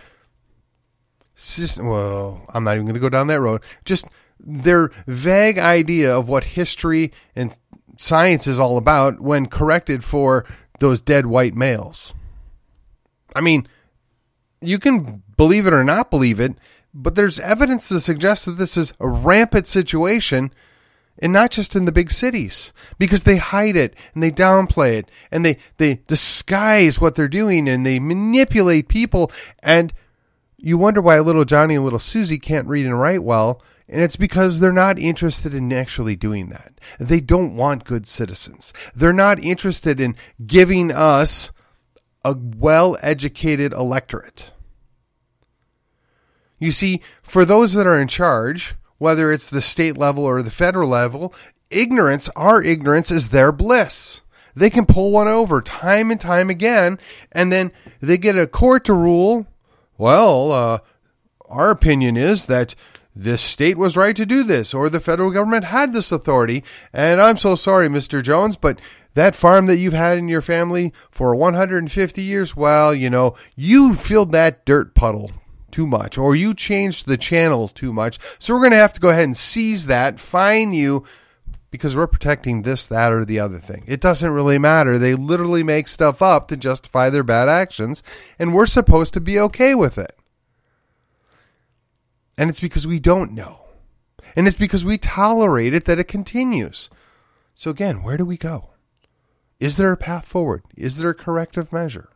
system. 1.36 1.88
Well, 1.88 2.46
I'm 2.54 2.64
not 2.64 2.76
even 2.76 2.86
going 2.86 2.96
to 2.96 3.00
go 3.00 3.10
down 3.10 3.28
that 3.28 3.42
road. 3.42 3.62
Just 3.86 4.06
their 4.40 4.92
vague 5.06 5.58
idea 5.58 6.16
of 6.16 6.30
what 6.30 6.44
history 6.44 7.12
and 7.36 7.58
science 7.98 8.48
is 8.48 8.60
all 8.60 8.78
about 8.78 9.20
when 9.20 9.48
corrected 9.48 10.04
for 10.04 10.46
those 10.80 11.02
dead 11.02 11.26
white 11.26 11.54
males. 11.54 12.16
I 13.36 13.42
mean, 13.42 13.68
you 14.62 14.80
can 14.80 15.24
believe 15.38 15.68
it 15.68 15.74
or 15.74 15.84
not 15.84 16.10
believe 16.10 16.40
it, 16.40 16.54
but 16.94 17.16
there's 17.16 17.40
evidence 17.40 17.90
to 17.90 18.00
suggest 18.00 18.46
that 18.46 18.54
this 18.54 18.78
is 18.78 18.94
a 19.00 19.08
rampant 19.08 19.68
situation 19.68 20.52
and 21.22 21.34
not 21.34 21.52
just 21.52 21.76
in 21.76 21.86
the 21.86 21.92
big 21.92 22.12
cities 22.12 22.74
because 22.98 23.24
they 23.24 23.38
hide 23.38 23.76
it 23.76 23.94
and 24.14 24.24
they 24.24 24.32
downplay 24.32 24.94
it 24.94 25.12
and 25.32 25.46
they, 25.46 25.58
they 25.78 26.02
disguise 26.08 27.00
what 27.00 27.16
they're 27.16 27.28
doing 27.28 27.68
and 27.68 27.86
they 27.86 28.00
manipulate 28.00 28.88
people 28.88 29.32
and 29.62 29.94
you 30.58 30.78
wonder 30.78 31.02
why 31.02 31.20
little 31.20 31.46
Johnny 31.46 31.76
and 31.76 31.84
little 31.84 32.00
Susie 32.00 32.40
can't 32.40 32.68
read 32.68 32.86
and 32.86 33.00
write 33.00 33.24
well 33.24 33.62
and 33.90 34.02
it's 34.02 34.16
because 34.16 34.60
they're 34.60 34.72
not 34.72 35.00
interested 35.00 35.54
in 35.54 35.74
actually 35.74 36.16
doing 36.16 36.50
that. 36.50 36.74
They 37.00 37.20
don't 37.20 37.56
want 37.56 37.86
good 37.86 38.06
citizens. 38.06 38.72
They're 38.96 39.12
not 39.12 39.44
interested 39.44 40.00
in 40.00 40.16
giving 40.46 40.92
us 40.92 41.52
a 42.24 42.36
well 42.38 42.98
educated 43.02 43.74
electorate. 43.74 44.52
You 46.60 46.72
see, 46.72 47.02
for 47.24 47.46
those 47.46 47.74
that 47.74 47.88
are 47.88 48.00
in 48.00 48.08
charge, 48.08 48.76
whether 48.98 49.32
it's 49.32 49.50
the 49.50 49.62
state 49.62 49.98
level 49.98 50.24
or 50.26 50.44
the 50.44 50.52
federal 50.52 50.90
level, 50.90 51.34
ignorance, 51.70 52.30
our 52.36 52.62
ignorance 52.62 53.10
is 53.10 53.30
their 53.30 53.52
bliss. 53.52 54.22
They 54.56 54.70
can 54.70 54.86
pull 54.86 55.12
one 55.12 55.28
over 55.28 55.62
time 55.62 56.12
and 56.12 56.20
time 56.20 56.50
again, 56.50 57.00
and 57.32 57.52
then 57.52 57.72
they 58.02 58.18
get 58.18 58.38
a 58.38 58.46
court 58.46 58.84
to 58.86 58.94
rule, 58.94 59.48
well, 59.98 60.52
uh, 60.52 60.80
our 61.48 61.72
opinion 61.72 62.18
is 62.18 62.46
that 62.46 62.76
this 63.20 63.42
state 63.42 63.78
was 63.78 63.98
right 63.98 64.16
to 64.16 64.26
do 64.26 64.44
this, 64.44 64.74
or 64.74 64.90
the 64.90 65.00
federal 65.00 65.32
government 65.32 65.66
had 65.66 65.92
this 65.92 66.12
authority. 66.12 66.64
And 66.94 67.22
I'm 67.22 67.38
so 67.38 67.56
sorry, 67.56 67.90
Mr. 67.90 68.24
Jones, 68.24 68.56
but 68.56 68.80
that 69.14 69.36
farm 69.36 69.66
that 69.66 69.78
you've 69.78 69.94
had 69.94 70.18
in 70.18 70.30
your 70.30 70.42
family 70.42 70.94
for 71.12 71.36
150 71.36 72.22
years, 72.22 72.56
well, 72.56 72.96
you 72.96 73.10
know, 73.10 73.36
you 73.56 73.96
filled 73.96 74.32
that 74.32 74.66
dirt 74.66 74.96
puddle 74.96 75.32
too 75.70 75.86
much, 75.86 76.18
or 76.18 76.36
you 76.36 76.54
changed 76.54 77.08
the 77.08 77.18
channel 77.18 77.68
too 77.68 77.92
much. 77.92 78.20
So 78.40 78.54
we're 78.54 78.62
going 78.62 78.72
to 78.72 78.78
have 78.78 78.94
to 78.94 79.02
go 79.02 79.10
ahead 79.10 79.26
and 79.26 79.38
seize 79.38 79.88
that, 79.88 80.20
fine 80.20 80.74
you, 80.74 81.04
because 81.72 81.96
we're 81.96 82.08
protecting 82.08 82.62
this, 82.62 82.88
that, 82.88 83.12
or 83.12 83.26
the 83.26 83.40
other 83.40 83.60
thing. 83.60 83.84
It 83.86 84.02
doesn't 84.02 84.32
really 84.32 84.58
matter. 84.58 84.98
They 84.98 85.14
literally 85.14 85.64
make 85.64 85.88
stuff 85.88 86.22
up 86.22 86.48
to 86.48 86.58
justify 86.58 87.10
their 87.10 87.24
bad 87.24 87.50
actions, 87.50 88.02
and 88.40 88.54
we're 88.54 88.66
supposed 88.66 89.14
to 89.16 89.22
be 89.22 89.40
okay 89.40 89.76
with 89.76 89.98
it. 89.98 90.19
And 92.40 92.50
it's 92.50 92.62
because 92.62 92.88
we 92.88 93.00
don't 93.00 93.34
know. 93.34 93.66
And 94.34 94.48
it's 94.48 94.58
because 94.58 94.86
we 94.86 94.98
tolerate 94.98 95.74
it 95.74 95.84
that 95.86 96.00
it 96.00 96.06
continues. 96.06 96.90
So, 97.54 97.70
again, 97.70 98.02
where 98.02 98.16
do 98.16 98.24
we 98.24 98.38
go? 98.38 98.70
Is 99.60 99.76
there 99.76 99.92
a 99.92 99.98
path 99.98 100.26
forward? 100.26 100.64
Is 100.78 100.96
there 100.96 101.10
a 101.10 101.14
corrective 101.16 101.74
measure? 101.74 102.10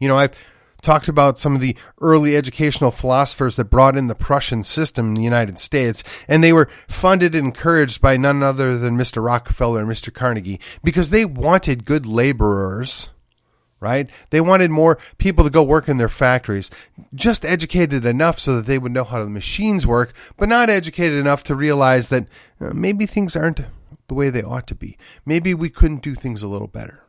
You 0.00 0.08
know, 0.08 0.18
I've 0.18 0.36
talked 0.82 1.06
about 1.06 1.38
some 1.38 1.54
of 1.54 1.60
the 1.60 1.76
early 2.00 2.36
educational 2.36 2.90
philosophers 2.90 3.54
that 3.54 3.70
brought 3.70 3.96
in 3.96 4.08
the 4.08 4.16
Prussian 4.16 4.64
system 4.64 5.06
in 5.06 5.14
the 5.14 5.22
United 5.22 5.60
States, 5.60 6.02
and 6.26 6.42
they 6.42 6.52
were 6.52 6.68
funded 6.88 7.36
and 7.36 7.46
encouraged 7.46 8.00
by 8.00 8.16
none 8.16 8.42
other 8.42 8.76
than 8.76 8.98
Mr. 8.98 9.24
Rockefeller 9.24 9.82
and 9.82 9.88
Mr. 9.88 10.12
Carnegie 10.12 10.60
because 10.82 11.10
they 11.10 11.24
wanted 11.24 11.84
good 11.84 12.06
laborers. 12.06 13.10
Right? 13.82 14.08
They 14.30 14.40
wanted 14.40 14.70
more 14.70 14.96
people 15.18 15.42
to 15.42 15.50
go 15.50 15.64
work 15.64 15.88
in 15.88 15.96
their 15.96 16.08
factories, 16.08 16.70
just 17.16 17.44
educated 17.44 18.06
enough 18.06 18.38
so 18.38 18.54
that 18.54 18.66
they 18.66 18.78
would 18.78 18.92
know 18.92 19.02
how 19.02 19.24
the 19.24 19.28
machines 19.28 19.84
work, 19.84 20.14
but 20.36 20.48
not 20.48 20.70
educated 20.70 21.18
enough 21.18 21.42
to 21.44 21.56
realize 21.56 22.08
that 22.08 22.28
uh, 22.60 22.70
maybe 22.72 23.06
things 23.06 23.34
aren't 23.34 23.62
the 24.06 24.14
way 24.14 24.30
they 24.30 24.42
ought 24.42 24.68
to 24.68 24.76
be. 24.76 24.96
Maybe 25.26 25.52
we 25.52 25.68
couldn't 25.68 26.00
do 26.02 26.14
things 26.14 26.44
a 26.44 26.48
little 26.48 26.68
better. 26.68 27.02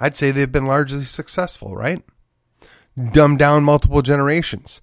I'd 0.00 0.16
say 0.16 0.32
they've 0.32 0.50
been 0.50 0.66
largely 0.66 1.04
successful, 1.04 1.76
right? 1.76 2.02
Dumbed 3.12 3.38
down 3.38 3.62
multiple 3.62 4.02
generations. 4.02 4.82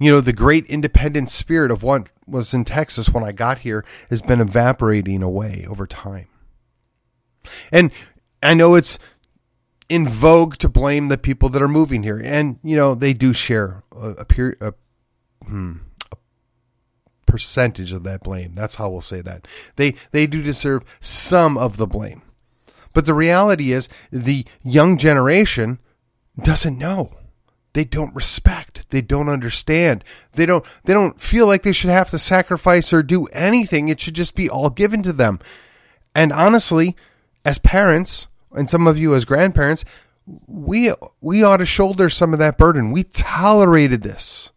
You 0.00 0.10
know, 0.10 0.20
the 0.20 0.32
great 0.32 0.66
independent 0.66 1.30
spirit 1.30 1.70
of 1.70 1.84
what 1.84 2.10
was 2.26 2.52
in 2.52 2.64
Texas 2.64 3.08
when 3.08 3.22
I 3.22 3.30
got 3.30 3.60
here 3.60 3.84
has 4.10 4.20
been 4.20 4.40
evaporating 4.40 5.22
away 5.22 5.64
over 5.68 5.86
time. 5.86 6.26
And 7.70 7.92
I 8.42 8.54
know 8.54 8.74
it's 8.74 8.98
in 9.88 10.08
vogue 10.08 10.56
to 10.56 10.68
blame 10.68 11.08
the 11.08 11.18
people 11.18 11.48
that 11.50 11.62
are 11.62 11.68
moving 11.68 12.02
here. 12.02 12.20
And, 12.22 12.58
you 12.62 12.76
know, 12.76 12.94
they 12.94 13.12
do 13.12 13.32
share 13.32 13.84
a, 13.92 14.10
a, 14.10 14.24
period, 14.24 14.58
a, 14.60 14.74
hmm, 15.44 15.76
a 16.12 16.16
percentage 17.26 17.92
of 17.92 18.02
that 18.04 18.22
blame. 18.22 18.54
That's 18.54 18.76
how 18.76 18.90
we'll 18.90 19.00
say 19.00 19.20
that. 19.22 19.46
They, 19.76 19.94
they 20.10 20.26
do 20.26 20.42
deserve 20.42 20.84
some 21.00 21.56
of 21.56 21.76
the 21.76 21.86
blame. 21.86 22.22
But 22.92 23.06
the 23.06 23.14
reality 23.14 23.72
is, 23.72 23.88
the 24.10 24.46
young 24.62 24.96
generation 24.96 25.78
doesn't 26.42 26.78
know. 26.78 27.12
They 27.74 27.84
don't 27.84 28.14
respect. 28.14 28.88
They 28.88 29.02
don't 29.02 29.28
understand. 29.28 30.02
They 30.32 30.46
don't. 30.46 30.64
They 30.84 30.94
don't 30.94 31.20
feel 31.20 31.46
like 31.46 31.62
they 31.62 31.72
should 31.72 31.90
have 31.90 32.08
to 32.08 32.18
sacrifice 32.18 32.90
or 32.94 33.02
do 33.02 33.26
anything. 33.26 33.88
It 33.88 34.00
should 34.00 34.14
just 34.14 34.34
be 34.34 34.48
all 34.48 34.70
given 34.70 35.02
to 35.02 35.12
them. 35.12 35.40
And 36.14 36.32
honestly, 36.32 36.96
as 37.46 37.58
parents, 37.58 38.26
and 38.50 38.68
some 38.68 38.88
of 38.88 38.98
you 38.98 39.14
as 39.14 39.24
grandparents, 39.24 39.84
we 40.48 40.92
we 41.20 41.44
ought 41.44 41.58
to 41.58 41.64
shoulder 41.64 42.10
some 42.10 42.32
of 42.32 42.40
that 42.40 42.58
burden. 42.58 42.90
We 42.90 43.04
tolerated 43.04 44.02
this. 44.02 44.50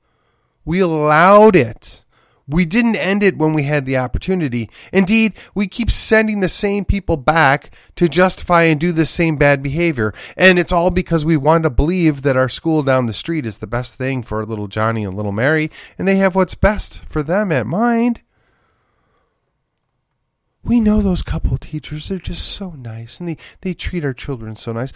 We 0.66 0.80
allowed 0.80 1.56
it. 1.56 2.04
We 2.48 2.66
didn't 2.66 2.96
end 2.96 3.22
it 3.22 3.38
when 3.38 3.54
we 3.54 3.62
had 3.62 3.86
the 3.86 3.98
opportunity. 3.98 4.72
Indeed, 4.92 5.34
we 5.54 5.68
keep 5.68 5.92
sending 5.92 6.40
the 6.40 6.50
same 6.50 6.84
people 6.84 7.16
back 7.16 7.70
to 7.96 8.10
justify 8.10 8.64
and 8.64 8.80
do 8.80 8.92
the 8.92 9.06
same 9.06 9.38
bad 9.38 9.62
behavior. 9.62 10.12
And 10.36 10.58
it's 10.58 10.72
all 10.72 10.90
because 10.90 11.24
we 11.24 11.38
want 11.38 11.62
to 11.66 11.70
believe 11.70 12.24
that 12.24 12.36
our 12.36 12.50
school 12.50 12.82
down 12.82 13.06
the 13.06 13.14
street 13.14 13.46
is 13.46 13.60
the 13.60 13.68
best 13.68 14.00
thing 14.00 14.24
for 14.24 14.44
little 14.44 14.68
Johnny 14.68 15.04
and 15.04 15.14
little 15.14 15.32
Mary, 15.32 15.70
and 16.00 16.08
they 16.08 16.16
have 16.16 16.34
what's 16.34 16.56
best 16.56 17.06
for 17.06 17.22
them 17.22 17.52
at 17.52 17.68
mind. 17.68 18.24
We 20.64 20.80
know 20.80 21.02
those 21.02 21.22
couple 21.24 21.58
teachers, 21.58 22.08
they're 22.08 22.18
just 22.18 22.48
so 22.48 22.72
nice 22.72 23.20
and 23.20 23.30
they, 23.30 23.38
they 23.62 23.74
treat 23.74 24.04
our 24.04 24.14
children 24.14 24.56
so 24.56 24.74
nice. 24.74 24.92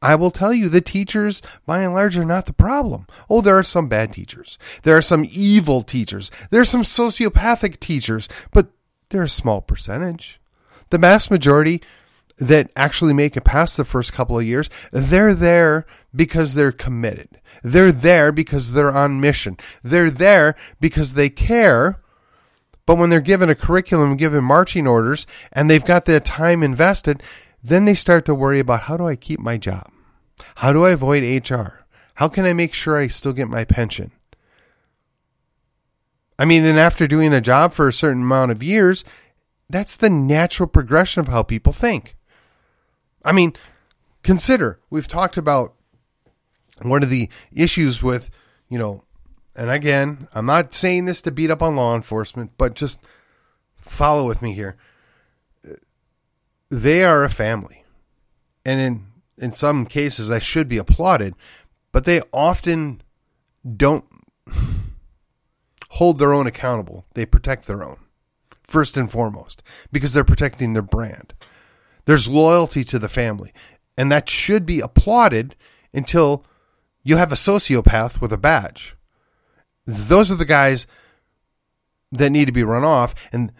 I 0.00 0.14
will 0.16 0.30
tell 0.30 0.52
you, 0.52 0.68
the 0.68 0.82
teachers, 0.82 1.40
by 1.64 1.82
and 1.82 1.94
large, 1.94 2.16
are 2.18 2.26
not 2.26 2.44
the 2.44 2.52
problem. 2.52 3.06
Oh, 3.30 3.40
there 3.40 3.56
are 3.56 3.64
some 3.64 3.88
bad 3.88 4.12
teachers. 4.12 4.58
There 4.82 4.96
are 4.96 5.02
some 5.02 5.26
evil 5.30 5.80
teachers. 5.80 6.30
There 6.50 6.60
are 6.60 6.66
some 6.66 6.82
sociopathic 6.82 7.80
teachers, 7.80 8.28
but 8.52 8.68
they're 9.08 9.22
a 9.22 9.28
small 9.28 9.62
percentage. 9.62 10.40
The 10.90 10.98
vast 10.98 11.30
majority 11.30 11.80
that 12.36 12.70
actually 12.76 13.14
make 13.14 13.36
it 13.36 13.44
past 13.44 13.76
the 13.78 13.84
first 13.84 14.12
couple 14.12 14.38
of 14.38 14.44
years, 14.44 14.68
they're 14.92 15.34
there 15.34 15.86
because 16.14 16.52
they're 16.52 16.72
committed. 16.72 17.40
They're 17.62 17.92
there 17.92 18.30
because 18.30 18.72
they're 18.72 18.94
on 18.94 19.20
mission. 19.20 19.56
They're 19.82 20.10
there 20.10 20.54
because 20.80 21.14
they 21.14 21.30
care. 21.30 22.02
But 22.86 22.96
when 22.96 23.08
they're 23.08 23.20
given 23.20 23.48
a 23.48 23.54
curriculum, 23.54 24.16
given 24.16 24.44
marching 24.44 24.86
orders, 24.86 25.26
and 25.52 25.70
they've 25.70 25.84
got 25.84 26.04
their 26.04 26.20
time 26.20 26.62
invested, 26.62 27.22
then 27.62 27.86
they 27.86 27.94
start 27.94 28.24
to 28.26 28.34
worry 28.34 28.60
about 28.60 28.82
how 28.82 28.96
do 28.96 29.06
I 29.06 29.16
keep 29.16 29.40
my 29.40 29.56
job? 29.56 29.90
How 30.56 30.72
do 30.72 30.84
I 30.84 30.90
avoid 30.90 31.22
HR? 31.22 31.84
How 32.16 32.28
can 32.28 32.44
I 32.44 32.52
make 32.52 32.74
sure 32.74 32.96
I 32.96 33.06
still 33.06 33.32
get 33.32 33.48
my 33.48 33.64
pension? 33.64 34.12
I 36.38 36.44
mean, 36.44 36.64
and 36.64 36.78
after 36.78 37.06
doing 37.06 37.32
a 37.32 37.40
job 37.40 37.72
for 37.72 37.88
a 37.88 37.92
certain 37.92 38.22
amount 38.22 38.50
of 38.50 38.62
years, 38.62 39.04
that's 39.70 39.96
the 39.96 40.10
natural 40.10 40.68
progression 40.68 41.20
of 41.20 41.28
how 41.28 41.42
people 41.42 41.72
think. 41.72 42.16
I 43.24 43.32
mean, 43.32 43.54
consider 44.22 44.78
we've 44.90 45.08
talked 45.08 45.36
about 45.36 45.74
one 46.82 47.02
of 47.02 47.10
the 47.10 47.30
issues 47.52 48.02
with, 48.02 48.30
you 48.68 48.78
know, 48.78 49.04
and 49.56 49.70
again, 49.70 50.28
I'm 50.32 50.46
not 50.46 50.72
saying 50.72 51.04
this 51.04 51.22
to 51.22 51.30
beat 51.30 51.50
up 51.50 51.62
on 51.62 51.76
law 51.76 51.94
enforcement, 51.94 52.52
but 52.58 52.74
just 52.74 53.00
follow 53.76 54.26
with 54.26 54.42
me 54.42 54.52
here. 54.52 54.76
They 56.70 57.04
are 57.04 57.24
a 57.24 57.30
family. 57.30 57.84
And 58.64 58.80
in 58.80 59.06
in 59.36 59.52
some 59.52 59.86
cases 59.86 60.30
I 60.30 60.38
should 60.38 60.68
be 60.68 60.78
applauded, 60.78 61.34
but 61.92 62.04
they 62.04 62.20
often 62.32 63.02
don't 63.76 64.04
hold 65.90 66.18
their 66.18 66.32
own 66.32 66.46
accountable. 66.46 67.04
They 67.14 67.26
protect 67.26 67.66
their 67.66 67.84
own 67.84 67.98
first 68.62 68.96
and 68.96 69.10
foremost 69.10 69.62
because 69.92 70.12
they're 70.12 70.24
protecting 70.24 70.72
their 70.72 70.82
brand. 70.82 71.34
There's 72.06 72.28
loyalty 72.28 72.84
to 72.84 72.98
the 72.98 73.08
family, 73.08 73.52
and 73.96 74.10
that 74.10 74.28
should 74.28 74.66
be 74.66 74.80
applauded 74.80 75.54
until 75.92 76.44
you 77.02 77.16
have 77.16 77.32
a 77.32 77.36
sociopath 77.36 78.20
with 78.20 78.32
a 78.32 78.38
badge. 78.38 78.96
Those 79.86 80.30
are 80.30 80.36
the 80.36 80.44
guys 80.44 80.86
that 82.12 82.30
need 82.30 82.46
to 82.46 82.52
be 82.52 82.62
run 82.62 82.84
off, 82.84 83.14
and 83.32 83.52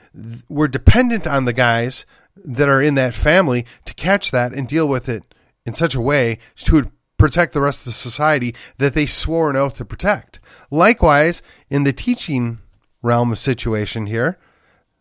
we're 0.49 0.69
dependent 0.69 1.27
on 1.27 1.45
the 1.45 1.53
guys 1.53 2.07
that 2.37 2.69
are 2.69 2.83
in 2.83 2.95
that 2.95 3.15
family 3.15 3.67
to 3.85 3.95
catch 3.95 4.31
that 4.31 4.53
and 4.53 4.69
deal 4.69 4.89
with 4.89 5.09
it 5.09 5.35
in 5.67 5.75
such 5.75 5.95
a 5.95 6.01
way 6.01 6.39
to 6.57 6.91
protect 7.17 7.53
the 7.53 7.61
rest 7.61 7.81
of 7.81 7.87
the 7.87 7.93
society 7.93 8.55
that 8.79 8.95
they 8.95 9.07
swore 9.07 9.51
an 9.51 9.57
oath 9.57 9.75
to 9.75 9.85
protect. 9.85 10.41
Likewise, 10.71 11.43
in 11.71 11.85
the 11.85 11.93
teaching 11.93 12.59
realm 13.03 13.33
of 13.33 13.39
situation 13.39 14.07
here, 14.07 14.39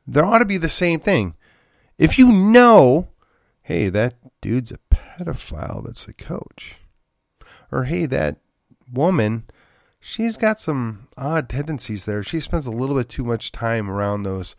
there 0.05 0.25
ought 0.25 0.39
to 0.39 0.45
be 0.45 0.57
the 0.57 0.69
same 0.69 0.99
thing. 0.99 1.35
If 1.97 2.17
you 2.17 2.31
know, 2.31 3.09
hey, 3.61 3.89
that 3.89 4.15
dude's 4.41 4.71
a 4.71 4.79
pedophile 4.93 5.85
that's 5.85 6.07
a 6.07 6.13
coach, 6.13 6.79
or 7.71 7.85
hey, 7.85 8.05
that 8.07 8.37
woman, 8.91 9.45
she's 10.03 10.35
got 10.37 10.59
some 10.59 11.07
odd 11.17 11.49
tendencies 11.49 12.05
there. 12.05 12.21
She 12.21 12.39
spends 12.39 12.67
a 12.67 12.71
little 12.71 12.95
bit 12.95 13.09
too 13.09 13.23
much 13.23 13.51
time 13.51 13.89
around 13.89 14.23
those 14.23 14.55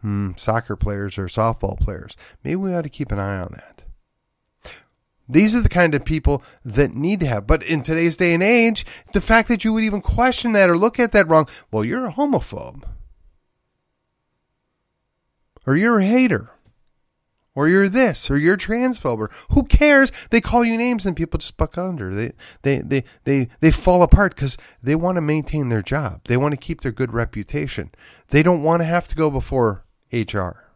hmm, 0.00 0.30
soccer 0.36 0.76
players 0.76 1.18
or 1.18 1.26
softball 1.26 1.78
players. 1.78 2.16
Maybe 2.44 2.56
we 2.56 2.72
ought 2.72 2.82
to 2.82 2.88
keep 2.88 3.10
an 3.10 3.18
eye 3.18 3.38
on 3.40 3.52
that. 3.52 3.82
These 5.28 5.56
are 5.56 5.60
the 5.60 5.68
kind 5.68 5.92
of 5.96 6.04
people 6.04 6.42
that 6.64 6.94
need 6.94 7.18
to 7.20 7.26
have. 7.26 7.48
But 7.48 7.64
in 7.64 7.82
today's 7.82 8.16
day 8.16 8.32
and 8.32 8.44
age, 8.44 8.86
the 9.12 9.20
fact 9.20 9.48
that 9.48 9.64
you 9.64 9.72
would 9.72 9.82
even 9.82 10.00
question 10.00 10.52
that 10.52 10.70
or 10.70 10.78
look 10.78 11.00
at 11.00 11.10
that 11.12 11.26
wrong, 11.26 11.48
well, 11.72 11.84
you're 11.84 12.06
a 12.06 12.12
homophobe. 12.12 12.84
Or 15.66 15.76
you're 15.76 15.98
a 15.98 16.04
hater. 16.04 16.50
Or 17.56 17.68
you're 17.68 17.88
this, 17.88 18.30
or 18.30 18.36
you're 18.36 18.58
transphobe, 18.58 19.32
who 19.50 19.64
cares? 19.64 20.12
They 20.28 20.42
call 20.42 20.62
you 20.62 20.76
names 20.76 21.06
and 21.06 21.16
people 21.16 21.38
just 21.38 21.56
buck 21.56 21.78
under. 21.78 22.14
They 22.14 22.32
they 22.60 22.80
they 22.80 23.04
they, 23.24 23.48
they 23.60 23.70
fall 23.70 24.02
apart 24.02 24.36
because 24.36 24.58
they 24.82 24.94
want 24.94 25.16
to 25.16 25.22
maintain 25.22 25.70
their 25.70 25.80
job. 25.80 26.20
They 26.26 26.36
want 26.36 26.52
to 26.52 26.58
keep 26.58 26.82
their 26.82 26.92
good 26.92 27.14
reputation. 27.14 27.90
They 28.28 28.42
don't 28.42 28.62
want 28.62 28.82
to 28.82 28.84
have 28.84 29.08
to 29.08 29.16
go 29.16 29.30
before 29.30 29.86
HR. 30.12 30.66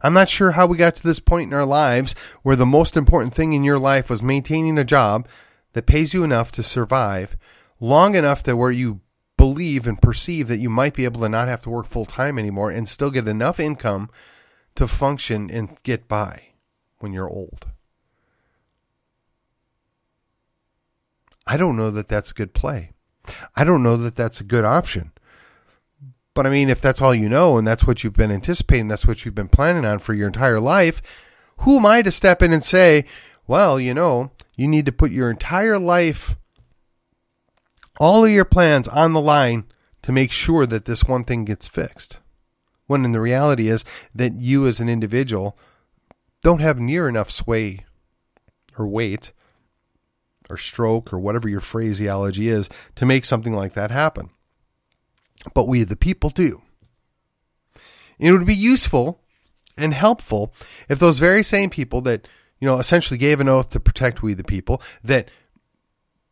I'm 0.00 0.14
not 0.14 0.28
sure 0.28 0.52
how 0.52 0.66
we 0.66 0.76
got 0.76 0.94
to 0.96 1.02
this 1.02 1.20
point 1.20 1.48
in 1.50 1.54
our 1.54 1.66
lives 1.66 2.14
where 2.42 2.56
the 2.56 2.64
most 2.64 2.96
important 2.96 3.34
thing 3.34 3.52
in 3.52 3.64
your 3.64 3.80
life 3.80 4.10
was 4.10 4.22
maintaining 4.22 4.78
a 4.78 4.84
job 4.84 5.26
that 5.72 5.86
pays 5.86 6.14
you 6.14 6.22
enough 6.22 6.52
to 6.52 6.62
survive 6.62 7.36
long 7.80 8.14
enough 8.14 8.44
that 8.44 8.56
where 8.56 8.70
you 8.70 9.00
believe 9.38 9.86
and 9.86 10.02
perceive 10.02 10.48
that 10.48 10.58
you 10.58 10.68
might 10.68 10.92
be 10.92 11.06
able 11.06 11.22
to 11.22 11.28
not 11.30 11.48
have 11.48 11.62
to 11.62 11.70
work 11.70 11.86
full 11.86 12.04
time 12.04 12.38
anymore 12.38 12.70
and 12.70 12.86
still 12.86 13.10
get 13.10 13.26
enough 13.26 13.58
income 13.58 14.10
to 14.74 14.86
function 14.86 15.50
and 15.50 15.82
get 15.82 16.06
by 16.06 16.48
when 16.98 17.14
you're 17.14 17.30
old. 17.30 17.68
I 21.46 21.56
don't 21.56 21.76
know 21.76 21.90
that 21.90 22.08
that's 22.08 22.32
a 22.32 22.34
good 22.34 22.52
play. 22.52 22.90
I 23.56 23.64
don't 23.64 23.82
know 23.82 23.96
that 23.96 24.16
that's 24.16 24.40
a 24.40 24.44
good 24.44 24.66
option. 24.66 25.12
But 26.34 26.46
I 26.46 26.50
mean, 26.50 26.68
if 26.68 26.80
that's 26.80 27.00
all 27.00 27.14
you 27.14 27.28
know 27.28 27.56
and 27.56 27.66
that's 27.66 27.86
what 27.86 28.04
you've 28.04 28.12
been 28.12 28.30
anticipating, 28.30 28.88
that's 28.88 29.06
what 29.06 29.24
you've 29.24 29.34
been 29.34 29.48
planning 29.48 29.84
on 29.84 29.98
for 29.98 30.14
your 30.14 30.26
entire 30.26 30.60
life, 30.60 31.00
who 31.58 31.78
am 31.78 31.86
I 31.86 32.02
to 32.02 32.10
step 32.10 32.42
in 32.42 32.52
and 32.52 32.62
say, 32.62 33.06
well, 33.46 33.80
you 33.80 33.94
know, 33.94 34.30
you 34.54 34.68
need 34.68 34.86
to 34.86 34.92
put 34.92 35.10
your 35.10 35.30
entire 35.30 35.78
life, 35.78 36.36
all 37.98 38.24
of 38.24 38.30
your 38.30 38.44
plans 38.44 38.88
on 38.88 39.12
the 39.12 39.20
line 39.20 39.64
to 40.02 40.12
make 40.12 40.32
sure 40.32 40.66
that 40.66 40.84
this 40.84 41.04
one 41.04 41.24
thing 41.24 41.44
gets 41.44 41.68
fixed? 41.68 42.18
When 42.86 43.04
in 43.04 43.12
the 43.12 43.20
reality 43.20 43.68
is 43.68 43.84
that 44.14 44.34
you 44.34 44.66
as 44.66 44.80
an 44.80 44.88
individual 44.88 45.58
don't 46.42 46.60
have 46.60 46.78
near 46.78 47.08
enough 47.08 47.30
sway 47.30 47.84
or 48.78 48.86
weight 48.86 49.32
or 50.48 50.56
stroke 50.56 51.12
or 51.12 51.18
whatever 51.18 51.48
your 51.48 51.60
phraseology 51.60 52.48
is 52.48 52.70
to 52.94 53.04
make 53.04 53.24
something 53.24 53.52
like 53.52 53.74
that 53.74 53.90
happen 53.90 54.30
but 55.54 55.68
we 55.68 55.84
the 55.84 55.96
people 55.96 56.30
do. 56.30 56.62
It 58.18 58.32
would 58.32 58.46
be 58.46 58.54
useful 58.54 59.20
and 59.76 59.94
helpful 59.94 60.52
if 60.88 60.98
those 60.98 61.18
very 61.18 61.42
same 61.42 61.70
people 61.70 62.00
that, 62.02 62.26
you 62.58 62.66
know, 62.66 62.78
essentially 62.78 63.18
gave 63.18 63.40
an 63.40 63.48
oath 63.48 63.70
to 63.70 63.80
protect 63.80 64.22
we 64.22 64.34
the 64.34 64.44
people, 64.44 64.82
that 65.04 65.30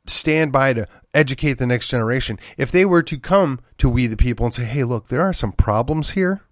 stand 0.07 0.53
by 0.53 0.73
to 0.73 0.87
educate 1.15 1.55
the 1.55 1.67
next 1.67 1.89
generation, 1.89 2.39
if 2.57 2.71
they 2.71 2.85
were 2.85 3.03
to 3.03 3.19
come 3.19 3.61
to 3.79 3.89
we 3.89 4.07
the 4.07 4.17
people 4.17 4.47
and 4.47 4.55
say, 4.55 4.65
hey, 4.65 4.85
look, 4.85 5.09
there 5.09 5.23
are 5.23 5.33
some 5.33 5.53
problems 5.53 6.11
here. 6.11 6.43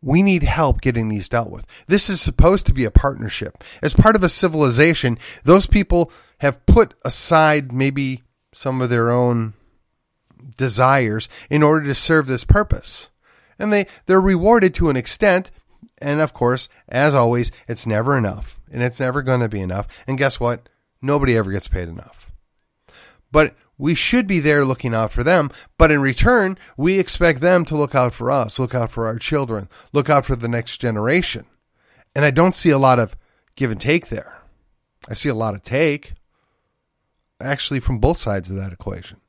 We 0.00 0.22
need 0.22 0.44
help 0.44 0.80
getting 0.80 1.08
these 1.08 1.28
dealt 1.28 1.50
with. 1.50 1.66
This 1.86 2.08
is 2.08 2.20
supposed 2.20 2.66
to 2.66 2.74
be 2.74 2.84
a 2.84 2.90
partnership. 2.90 3.64
As 3.82 3.94
part 3.94 4.14
of 4.14 4.22
a 4.22 4.28
civilization, 4.28 5.18
those 5.42 5.66
people 5.66 6.12
have 6.38 6.64
put 6.66 6.94
aside 7.04 7.72
maybe 7.72 8.22
some 8.52 8.80
of 8.80 8.90
their 8.90 9.10
own 9.10 9.54
desires 10.56 11.28
in 11.50 11.62
order 11.62 11.86
to 11.86 11.94
serve 11.94 12.26
this 12.26 12.44
purpose. 12.44 13.10
And 13.58 13.72
they, 13.72 13.86
they're 14.06 14.20
rewarded 14.20 14.74
to 14.74 14.88
an 14.88 14.96
extent. 14.96 15.50
And 15.98 16.20
of 16.20 16.32
course, 16.32 16.68
as 16.88 17.12
always, 17.12 17.50
it's 17.66 17.86
never 17.86 18.16
enough. 18.16 18.60
And 18.70 18.82
it's 18.82 19.00
never 19.00 19.22
going 19.22 19.40
to 19.40 19.48
be 19.48 19.60
enough. 19.60 19.88
And 20.06 20.16
guess 20.16 20.38
what? 20.38 20.68
Nobody 21.00 21.36
ever 21.36 21.52
gets 21.52 21.68
paid 21.68 21.88
enough. 21.88 22.30
But 23.30 23.54
we 23.76 23.94
should 23.94 24.26
be 24.26 24.40
there 24.40 24.64
looking 24.64 24.94
out 24.94 25.12
for 25.12 25.22
them. 25.22 25.50
But 25.78 25.92
in 25.92 26.00
return, 26.00 26.58
we 26.76 26.98
expect 26.98 27.40
them 27.40 27.64
to 27.66 27.76
look 27.76 27.94
out 27.94 28.12
for 28.12 28.30
us, 28.30 28.58
look 28.58 28.74
out 28.74 28.90
for 28.90 29.06
our 29.06 29.18
children, 29.18 29.68
look 29.92 30.10
out 30.10 30.26
for 30.26 30.34
the 30.34 30.48
next 30.48 30.78
generation. 30.78 31.46
And 32.14 32.24
I 32.24 32.30
don't 32.30 32.56
see 32.56 32.70
a 32.70 32.78
lot 32.78 32.98
of 32.98 33.16
give 33.54 33.70
and 33.70 33.80
take 33.80 34.08
there. 34.08 34.40
I 35.08 35.14
see 35.14 35.28
a 35.28 35.34
lot 35.34 35.54
of 35.54 35.62
take, 35.62 36.14
actually, 37.40 37.80
from 37.80 37.98
both 37.98 38.18
sides 38.18 38.50
of 38.50 38.56
that 38.56 38.72
equation. 38.72 39.20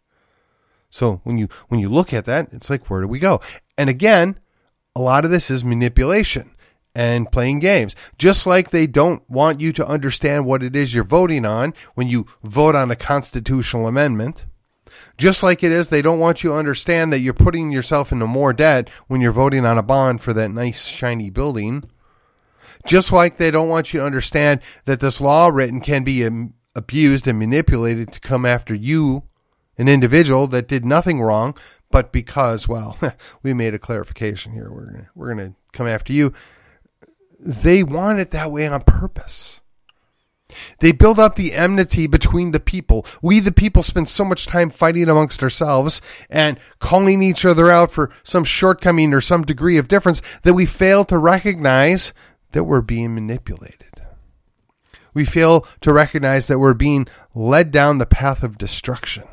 So 0.90 1.22
when 1.24 1.38
you 1.38 1.48
when 1.68 1.80
you 1.80 1.88
look 1.88 2.14
at 2.14 2.26
that, 2.26 2.50
it's 2.52 2.70
like 2.70 2.90
where 2.90 3.02
do 3.02 3.08
we 3.08 3.20
go? 3.20 3.42
And 3.78 3.90
again, 3.90 4.40
a 4.96 5.02
lot 5.02 5.24
of 5.24 5.30
this 5.30 5.52
is 5.52 5.64
manipulation 5.64 6.56
and 6.96 7.32
playing 7.32 7.60
games. 7.60 7.96
Just 8.18 8.48
like 8.48 8.70
they 8.70 8.88
don't 8.88 9.28
want 9.30 9.62
you 9.62 9.72
to 9.74 9.88
understand 9.88 10.46
what 10.46 10.64
it 10.64 10.76
is 10.76 10.94
you're 10.94 11.04
voting 11.04 11.46
on 11.46 11.74
when 11.96 12.08
you 12.08 12.26
vote 12.44 12.76
on 12.76 12.92
a 12.92 12.96
constitutional 12.96 13.88
amendment. 13.88 14.46
Just 15.18 15.44
like 15.44 15.64
it 15.64 15.72
is, 15.72 15.90
they 15.90 16.02
don't 16.02 16.20
want 16.20 16.44
you 16.44 16.52
to 16.52 16.56
understand 16.56 17.14
that 17.14 17.20
you're 17.20 17.34
putting 17.34 17.72
yourself 17.72 18.12
into 18.12 18.26
more 18.26 18.54
debt 18.54 18.90
when 19.08 19.22
you're 19.22 19.32
voting 19.32 19.66
on 19.66 19.78
a 19.78 19.84
bond 19.84 20.22
for 20.22 20.34
that 20.34 20.50
nice, 20.50 20.88
shiny 20.88 21.30
building. 21.30 21.84
Just 22.86 23.12
like 23.12 23.38
they 23.38 23.52
don't 23.52 23.70
want 23.70 23.94
you 23.94 24.00
to 24.00 24.06
understand 24.06 24.62
that 24.86 25.00
this 25.00 25.22
law 25.22 25.50
written 25.50 25.82
can 25.82 26.04
be 26.04 26.28
abused 26.76 27.28
and 27.28 27.38
manipulated 27.38 28.12
to 28.14 28.20
come 28.20 28.46
after 28.46 28.74
you 28.74 29.24
an 29.78 29.88
individual 29.88 30.46
that 30.48 30.68
did 30.68 30.86
nothing 30.86 31.22
wrong, 31.22 31.58
but 31.90 32.12
because, 32.12 32.68
well, 32.68 32.98
we 33.44 33.54
made 33.54 33.74
a 33.74 33.80
clarification 33.80 34.52
here, 34.52 34.70
we're 34.70 34.86
gonna, 34.86 35.10
we're 35.16 35.34
going 35.34 35.52
to 35.52 35.56
come 35.72 35.88
after 35.88 36.14
you. 36.14 36.34
They 37.40 37.84
want 37.84 38.20
it 38.20 38.32
that 38.32 38.52
way 38.52 38.68
on 38.68 38.82
purpose. 38.82 39.62
They 40.80 40.92
build 40.92 41.20
up 41.20 41.36
the 41.36 41.54
enmity 41.54 42.08
between 42.08 42.52
the 42.52 42.60
people. 42.60 43.06
We, 43.22 43.40
the 43.40 43.52
people, 43.52 43.84
spend 43.84 44.10
so 44.10 44.26
much 44.26 44.48
time 44.48 44.70
fighting 44.70 45.08
amongst 45.08 45.44
ourselves 45.44 46.02
and 46.30 46.60
calling 46.80 47.22
each 47.22 47.46
other 47.46 47.70
out 47.70 47.92
for 47.92 48.12
some 48.24 48.44
shortcoming 48.44 49.14
or 49.14 49.22
some 49.22 49.44
degree 49.44 49.78
of 49.78 49.88
difference 49.88 50.22
that 50.42 50.56
we 50.56 50.66
fail 50.66 51.06
to 51.06 51.18
recognize 51.18 52.14
that 52.52 52.64
we're 52.64 52.82
being 52.82 53.14
manipulated. 53.14 54.02
We 55.14 55.24
fail 55.24 55.68
to 55.82 55.94
recognize 55.94 56.48
that 56.48 56.60
we're 56.60 56.74
being 56.74 57.08
led 57.36 57.72
down 57.72 57.98
the 57.98 58.06
path 58.06 58.44
of 58.44 58.58
destruction. 58.58 59.26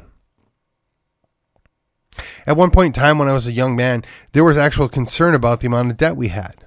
At 2.46 2.56
one 2.56 2.70
point 2.70 2.88
in 2.96 3.00
time, 3.00 3.18
when 3.18 3.28
I 3.28 3.34
was 3.34 3.46
a 3.46 3.52
young 3.52 3.74
man, 3.76 4.04
there 4.32 4.44
was 4.44 4.56
actual 4.56 4.88
concern 4.88 5.34
about 5.34 5.60
the 5.60 5.66
amount 5.66 5.90
of 5.90 5.96
debt 5.96 6.16
we 6.16 6.28
had. 6.28 6.65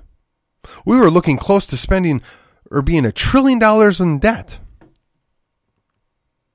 We 0.86 0.98
were 0.98 1.12
looking 1.12 1.38
close 1.38 1.66
to 1.68 1.78
spending 1.78 2.22
or 2.72 2.82
being 2.82 3.06
a 3.06 3.12
trillion 3.12 3.60
dollars 3.60 4.00
in 4.00 4.20
debt. 4.20 4.60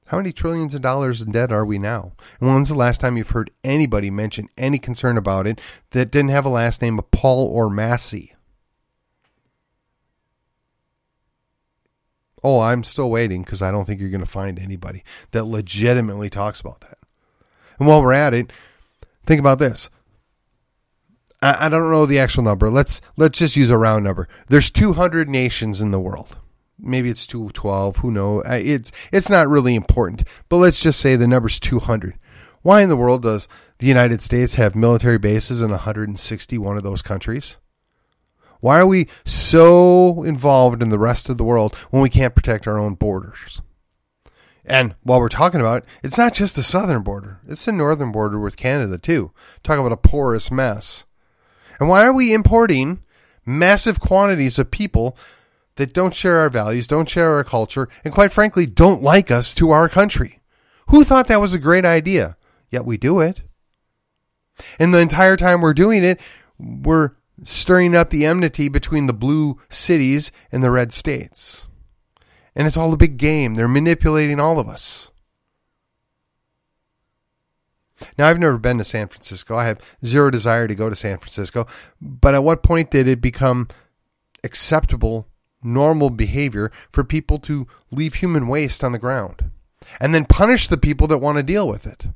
How 0.09 0.19
many 0.19 0.33
trillions 0.33 0.75
of 0.75 0.83
dollars 0.83 1.23
in 1.23 1.33
debt 1.33 1.51
are 1.51 1.65
we 1.65 1.79
now? 1.79 2.13
And 2.39 2.49
when's 2.49 2.69
the 2.69 2.75
last 2.75 3.01
time 3.01 3.17
you've 3.17 3.31
heard 3.31 3.51
anybody 3.65 4.11
mention 4.11 4.49
any 4.57 4.79
concern 4.79 5.17
about 5.17 5.47
it 5.47 5.61
that 5.91 6.11
didn't 6.11 6.31
have 6.31 6.45
a 6.45 6.51
last 6.51 6.83
name 6.83 6.99
of 6.99 7.11
Paul 7.11 7.51
or 7.53 7.71
Massie? 7.71 8.35
Oh, 12.43 12.61
I'm 12.61 12.85
still 12.85 13.11
waiting 13.11 13.43
because 13.43 13.63
I 13.63 13.71
don't 13.71 13.87
think 13.87 14.01
you're 14.01 14.11
going 14.11 14.21
to 14.21 14.27
find 14.27 14.59
anybody 14.59 15.03
that 15.31 15.45
legitimately 15.45 16.29
talks 16.29 16.61
about 16.61 16.83
that. 16.83 16.99
And 17.79 17.89
while 17.89 18.03
we're 18.03 18.13
at 18.13 18.35
it, 18.35 18.53
think 19.25 19.41
about 19.41 19.59
this 19.59 19.89
I, 21.45 21.67
I 21.67 21.69
don't 21.69 21.93
know 21.93 22.07
the 22.07 22.19
actual 22.19 22.43
number. 22.43 22.71
Let's 22.71 23.03
let's 23.17 23.39
just 23.39 23.55
use 23.55 23.69
a 23.69 23.77
round 23.77 24.03
number. 24.03 24.29
There's 24.49 24.71
200 24.71 25.29
nations 25.29 25.81
in 25.81 25.91
the 25.91 26.01
world. 26.01 26.39
Maybe 26.79 27.11
it's 27.11 27.27
212. 27.27 27.99
Who 27.99 28.11
knows? 28.11 28.45
It's 28.49 28.91
it's 29.13 29.29
not 29.29 29.49
really 29.49 29.75
important. 29.75 30.25
But 30.49 30.57
let's 30.57 30.83
just 30.83 30.99
say 30.99 31.17
the 31.17 31.29
number's 31.29 31.61
200. 31.61 32.19
Why 32.63 32.81
in 32.81 32.89
the 32.89 32.97
world 32.97 33.23
does 33.23 33.47
the 33.79 33.87
United 33.87 34.23
States 34.23 34.55
have 34.55 34.75
military 34.75 35.19
bases 35.19 35.61
in 35.61 35.71
161 35.71 36.79
of 36.79 36.83
those 36.83 37.03
countries? 37.03 37.59
Why 38.61 38.81
are 38.81 38.87
we 38.87 39.09
so 39.27 40.23
involved 40.23 40.83
in 40.83 40.89
the 40.89 40.99
rest 40.99 41.29
of 41.29 41.37
the 41.37 41.45
world 41.45 41.75
when 41.91 42.03
we 42.03 42.09
can't 42.09 42.35
protect 42.35 42.67
our 42.67 42.79
own 42.79 42.95
borders? 42.95 43.61
And 44.65 44.95
while 45.03 45.21
we're 45.21 45.29
talking 45.29 45.61
about 45.61 45.83
it, 45.83 45.89
it's 46.03 46.17
not 46.17 46.33
just 46.33 46.57
the 46.57 46.63
southern 46.63 47.03
border, 47.03 47.41
it's 47.47 47.67
the 47.67 47.73
northern 47.73 48.13
border 48.13 48.39
with 48.39 48.57
Canada 48.57 48.97
too. 48.97 49.33
Talk 49.63 49.79
about 49.79 49.93
a 49.93 49.99
porous 49.99 50.51
mess. 50.51 51.05
And 51.79 51.89
why 51.89 52.05
are 52.05 52.13
we 52.13 52.33
importing 52.33 53.03
massive 53.45 54.01
quantities 54.01 54.59
of 54.59 54.71
people 54.71 55.17
that 55.77 55.93
don't 55.93 56.15
share 56.15 56.39
our 56.39 56.51
values, 56.51 56.87
don't 56.87 57.09
share 57.09 57.35
our 57.35 57.45
culture, 57.45 57.89
and 58.05 58.15
quite 58.15 58.33
frankly, 58.33 58.67
don't 58.67 59.03
like 59.03 59.31
us 59.31 59.55
to 59.57 59.71
our 59.71 59.89
country? 59.89 60.41
Who 60.89 61.05
thought 61.05 61.29
that 61.29 61.41
was 61.41 61.55
a 61.55 61.59
great 61.59 61.85
idea? 61.85 62.37
Yet 62.71 62.85
we 62.85 62.97
do 62.97 63.21
it. 63.21 63.41
And 64.79 64.95
the 64.95 65.01
entire 65.01 65.37
time 65.37 65.61
we're 65.61 65.75
doing 65.75 66.05
it, 66.05 66.21
we're 66.59 67.13
stirring 67.43 67.97
up 67.97 68.11
the 68.11 68.25
enmity 68.25 68.69
between 68.69 69.07
the 69.07 69.13
blue 69.13 69.59
cities 69.69 70.31
and 70.53 70.63
the 70.63 70.71
red 70.71 70.93
states. 70.93 71.69
And 72.55 72.67
it's 72.67 72.77
all 72.77 72.93
a 72.93 72.97
big 72.97 73.17
game. 73.17 73.55
They're 73.55 73.67
manipulating 73.67 74.39
all 74.39 74.61
of 74.61 74.69
us. 74.69 75.11
Now, 78.19 78.29
I've 78.29 78.39
never 78.39 78.59
been 78.59 78.79
to 78.79 78.85
San 78.85 79.09
Francisco. 79.09 79.57
I 79.57 79.67
have 79.67 79.81
zero 80.05 80.31
desire 80.31 80.69
to 80.69 80.75
go 80.75 80.91
to 80.91 80.97
San 80.97 81.19
Francisco. 81.19 81.67
But 82.01 82.35
at 82.35 82.45
what 82.45 82.63
point 82.63 82.91
did 82.91 83.09
it 83.09 83.21
become 83.21 83.69
acceptable, 84.43 85.29
normal 85.63 86.11
behavior 86.11 86.71
for 86.93 87.05
people 87.05 87.39
to 87.41 87.67
leave 87.91 88.15
human 88.15 88.49
waste 88.49 88.85
on 88.85 88.93
the 88.93 88.99
ground 88.99 89.51
and 90.01 90.15
then 90.15 90.25
punish 90.25 90.69
the 90.69 90.77
people 90.77 91.07
that 91.09 91.19
want 91.19 91.39
to 91.39 91.43
deal 91.43 91.69
with 91.69 91.87
it? 91.87 92.07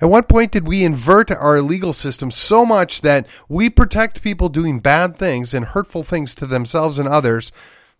At 0.00 0.08
what 0.08 0.28
point 0.28 0.52
did 0.52 0.66
we 0.66 0.84
invert 0.84 1.30
our 1.30 1.60
legal 1.60 1.92
system 1.92 2.30
so 2.30 2.64
much 2.64 3.02
that 3.02 3.26
we 3.48 3.68
protect 3.68 4.22
people 4.22 4.48
doing 4.48 4.80
bad 4.80 5.16
things 5.16 5.52
and 5.52 5.66
hurtful 5.66 6.02
things 6.02 6.34
to 6.36 6.46
themselves 6.46 6.98
and 6.98 7.08
others, 7.08 7.52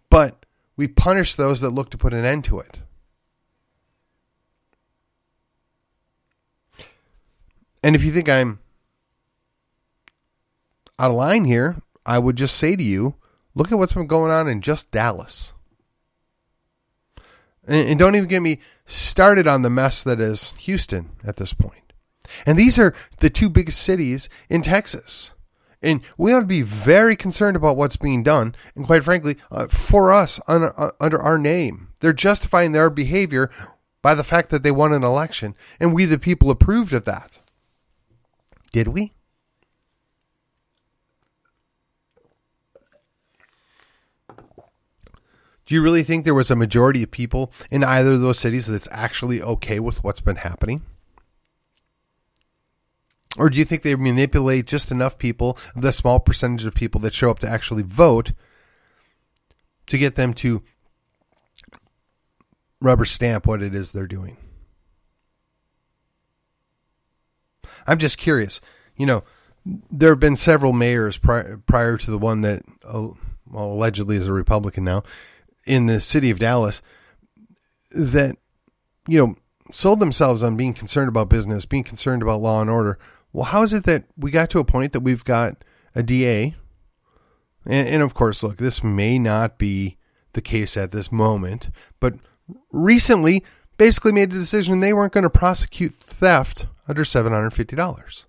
but 0.08 0.46
we 0.76 0.88
punish 0.88 1.34
those 1.34 1.60
that 1.60 1.70
look 1.70 1.90
to 1.90 1.98
put 1.98 2.14
an 2.14 2.24
end 2.24 2.44
to 2.44 2.58
it? 2.58 2.80
And 7.86 7.94
if 7.94 8.02
you 8.02 8.10
think 8.10 8.28
I'm 8.28 8.58
out 10.98 11.12
of 11.12 11.16
line 11.16 11.44
here, 11.44 11.76
I 12.04 12.18
would 12.18 12.34
just 12.34 12.56
say 12.56 12.74
to 12.74 12.82
you 12.82 13.14
look 13.54 13.70
at 13.70 13.78
what's 13.78 13.92
been 13.92 14.08
going 14.08 14.32
on 14.32 14.48
in 14.48 14.60
just 14.60 14.90
Dallas. 14.90 15.52
And, 17.64 17.90
and 17.90 17.96
don't 17.96 18.16
even 18.16 18.26
get 18.26 18.40
me 18.40 18.58
started 18.86 19.46
on 19.46 19.62
the 19.62 19.70
mess 19.70 20.02
that 20.02 20.20
is 20.20 20.50
Houston 20.54 21.10
at 21.24 21.36
this 21.36 21.54
point. 21.54 21.92
And 22.44 22.58
these 22.58 22.76
are 22.76 22.92
the 23.18 23.30
two 23.30 23.48
biggest 23.48 23.80
cities 23.80 24.28
in 24.50 24.62
Texas. 24.62 25.32
And 25.80 26.00
we 26.18 26.32
ought 26.32 26.40
to 26.40 26.46
be 26.46 26.62
very 26.62 27.14
concerned 27.14 27.56
about 27.56 27.76
what's 27.76 27.94
being 27.94 28.24
done. 28.24 28.56
And 28.74 28.84
quite 28.84 29.04
frankly, 29.04 29.36
uh, 29.52 29.68
for 29.68 30.12
us, 30.12 30.40
under, 30.48 30.76
uh, 30.76 30.90
under 31.00 31.22
our 31.22 31.38
name, 31.38 31.90
they're 32.00 32.12
justifying 32.12 32.72
their 32.72 32.90
behavior 32.90 33.48
by 34.02 34.16
the 34.16 34.24
fact 34.24 34.50
that 34.50 34.64
they 34.64 34.72
won 34.72 34.92
an 34.92 35.04
election. 35.04 35.54
And 35.78 35.94
we, 35.94 36.04
the 36.04 36.18
people, 36.18 36.50
approved 36.50 36.92
of 36.92 37.04
that. 37.04 37.38
Did 38.72 38.88
we? 38.88 39.12
Do 45.66 45.74
you 45.74 45.82
really 45.82 46.04
think 46.04 46.24
there 46.24 46.34
was 46.34 46.50
a 46.50 46.56
majority 46.56 47.02
of 47.02 47.10
people 47.10 47.52
in 47.70 47.82
either 47.82 48.12
of 48.12 48.20
those 48.20 48.38
cities 48.38 48.66
that's 48.66 48.88
actually 48.92 49.42
okay 49.42 49.80
with 49.80 50.04
what's 50.04 50.20
been 50.20 50.36
happening? 50.36 50.82
Or 53.36 53.50
do 53.50 53.58
you 53.58 53.64
think 53.64 53.82
they 53.82 53.96
manipulate 53.96 54.66
just 54.66 54.90
enough 54.90 55.18
people, 55.18 55.58
the 55.74 55.92
small 55.92 56.20
percentage 56.20 56.64
of 56.64 56.74
people 56.74 57.00
that 57.02 57.12
show 57.12 57.30
up 57.30 57.40
to 57.40 57.48
actually 57.48 57.82
vote, 57.82 58.32
to 59.88 59.98
get 59.98 60.14
them 60.14 60.32
to 60.34 60.62
rubber 62.80 63.04
stamp 63.04 63.46
what 63.46 63.60
it 63.60 63.74
is 63.74 63.90
they're 63.92 64.06
doing? 64.06 64.36
I'm 67.86 67.98
just 67.98 68.18
curious. 68.18 68.60
You 68.96 69.06
know, 69.06 69.24
there 69.90 70.10
have 70.10 70.20
been 70.20 70.36
several 70.36 70.72
mayors 70.72 71.18
prior, 71.18 71.60
prior 71.66 71.96
to 71.96 72.10
the 72.10 72.18
one 72.18 72.42
that 72.42 72.62
uh, 72.84 73.08
well, 73.50 73.72
allegedly 73.72 74.16
is 74.16 74.26
a 74.26 74.32
Republican 74.32 74.84
now 74.84 75.02
in 75.64 75.86
the 75.86 76.00
city 76.00 76.30
of 76.30 76.38
Dallas 76.38 76.82
that, 77.90 78.36
you 79.08 79.18
know, 79.18 79.36
sold 79.72 80.00
themselves 80.00 80.42
on 80.42 80.56
being 80.56 80.74
concerned 80.74 81.08
about 81.08 81.28
business, 81.28 81.66
being 81.66 81.84
concerned 81.84 82.22
about 82.22 82.40
law 82.40 82.60
and 82.60 82.70
order. 82.70 82.98
Well, 83.32 83.44
how 83.44 83.62
is 83.62 83.72
it 83.72 83.84
that 83.84 84.04
we 84.16 84.30
got 84.30 84.50
to 84.50 84.60
a 84.60 84.64
point 84.64 84.92
that 84.92 85.00
we've 85.00 85.24
got 85.24 85.64
a 85.94 86.02
DA? 86.02 86.54
And, 87.64 87.88
and 87.88 88.02
of 88.02 88.14
course, 88.14 88.42
look, 88.42 88.56
this 88.56 88.84
may 88.84 89.18
not 89.18 89.58
be 89.58 89.98
the 90.32 90.40
case 90.40 90.76
at 90.76 90.92
this 90.92 91.10
moment, 91.10 91.70
but 91.98 92.14
recently 92.70 93.44
basically 93.76 94.12
made 94.12 94.30
the 94.30 94.38
decision 94.38 94.80
they 94.80 94.92
weren't 94.92 95.12
going 95.12 95.24
to 95.24 95.30
prosecute 95.30 95.94
theft 95.94 96.66
under 96.88 97.04
$750. 97.04 98.24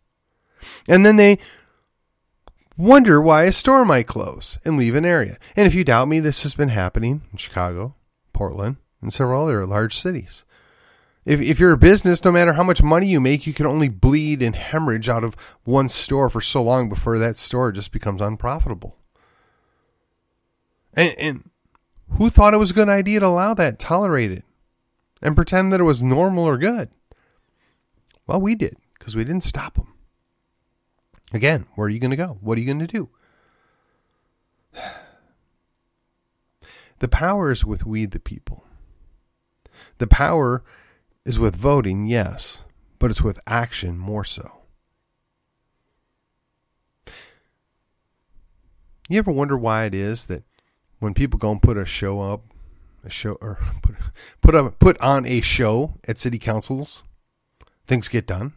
And 0.87 1.05
then 1.05 1.15
they 1.15 1.37
wonder 2.77 3.21
why 3.21 3.43
a 3.43 3.51
store 3.51 3.85
might 3.85 4.07
close 4.07 4.57
and 4.63 4.77
leave 4.77 4.95
an 4.95 5.05
area. 5.05 5.37
And 5.55 5.67
if 5.67 5.75
you 5.75 5.83
doubt 5.83 6.07
me, 6.07 6.19
this 6.19 6.43
has 6.43 6.53
been 6.53 6.69
happening 6.69 7.21
in 7.31 7.37
Chicago, 7.37 7.95
Portland, 8.33 8.77
and 9.01 9.11
several 9.11 9.43
other 9.43 9.65
large 9.65 9.95
cities. 9.95 10.43
If, 11.25 11.41
if 11.41 11.59
you're 11.59 11.73
a 11.73 11.77
business, 11.77 12.23
no 12.23 12.31
matter 12.31 12.53
how 12.53 12.63
much 12.63 12.81
money 12.81 13.07
you 13.07 13.19
make, 13.19 13.45
you 13.45 13.53
can 13.53 13.65
only 13.65 13.89
bleed 13.89 14.41
and 14.41 14.55
hemorrhage 14.55 15.09
out 15.09 15.25
of 15.25 15.35
one 15.65 15.89
store 15.89 16.29
for 16.29 16.39
so 16.39 16.63
long 16.63 16.87
before 16.87 17.19
that 17.19 17.37
store 17.37 17.71
just 17.73 17.91
becomes 17.91 18.21
unprofitable. 18.21 18.97
And, 20.93 21.15
and 21.19 21.49
who 22.11 22.29
thought 22.29 22.53
it 22.53 22.57
was 22.57 22.71
a 22.71 22.75
good 22.75 22.87
idea 22.87 23.19
to 23.19 23.25
allow 23.25 23.53
that, 23.55 23.77
tolerate 23.77 24.31
it, 24.31 24.45
and 25.21 25.35
pretend 25.35 25.71
that 25.71 25.79
it 25.79 25.83
was 25.83 26.03
normal 26.03 26.43
or 26.43 26.57
good? 26.57 26.89
Well, 28.25 28.41
we 28.41 28.55
did 28.55 28.77
because 28.97 29.15
we 29.15 29.23
didn't 29.23 29.43
stop 29.43 29.75
them. 29.75 29.93
Again, 31.33 31.65
where 31.75 31.87
are 31.87 31.89
you 31.89 31.99
going 31.99 32.11
to 32.11 32.17
go? 32.17 32.37
What 32.41 32.57
are 32.57 32.61
you 32.61 32.67
going 32.67 32.79
to 32.79 32.87
do? 32.87 33.09
The 36.99 37.07
power 37.07 37.51
is 37.51 37.63
with 37.63 37.85
we 37.85 38.07
the 38.07 38.19
people. 38.19 38.63
The 39.99 40.07
power 40.07 40.63
is 41.25 41.37
with 41.37 41.55
voting, 41.55 42.07
yes, 42.07 42.63
but 42.97 43.11
it's 43.11 43.21
with 43.21 43.39
action 43.45 43.99
more 43.99 44.23
so. 44.23 44.61
You 49.07 49.19
ever 49.19 49.31
wonder 49.31 49.57
why 49.57 49.85
it 49.85 49.93
is 49.93 50.25
that 50.25 50.43
when 50.99 51.13
people 51.13 51.37
go 51.37 51.51
and 51.51 51.61
put 51.61 51.77
a 51.77 51.85
show 51.85 52.19
up, 52.19 52.45
a 53.03 53.09
show 53.09 53.33
or 53.41 53.59
put 53.81 53.95
put 54.41 54.55
up 54.55 54.79
put 54.79 54.99
on 55.01 55.25
a 55.25 55.41
show 55.41 55.95
at 56.07 56.19
city 56.19 56.39
councils, 56.39 57.03
things 57.87 58.09
get 58.09 58.27
done? 58.27 58.53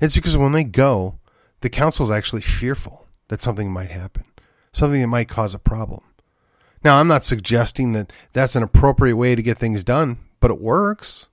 It's 0.00 0.14
because 0.14 0.36
when 0.36 0.52
they 0.52 0.64
go, 0.64 1.18
the 1.60 1.68
council's 1.68 2.10
actually 2.10 2.42
fearful 2.42 3.06
that 3.28 3.42
something 3.42 3.70
might 3.70 3.90
happen, 3.90 4.24
something 4.72 5.00
that 5.00 5.06
might 5.06 5.28
cause 5.28 5.54
a 5.54 5.58
problem. 5.58 6.02
Now, 6.84 6.98
I'm 6.98 7.08
not 7.08 7.24
suggesting 7.24 7.92
that 7.92 8.12
that's 8.32 8.54
an 8.54 8.62
appropriate 8.62 9.16
way 9.16 9.34
to 9.34 9.42
get 9.42 9.58
things 9.58 9.82
done, 9.82 10.18
but 10.40 10.50
it 10.50 10.60
works. 10.60 11.28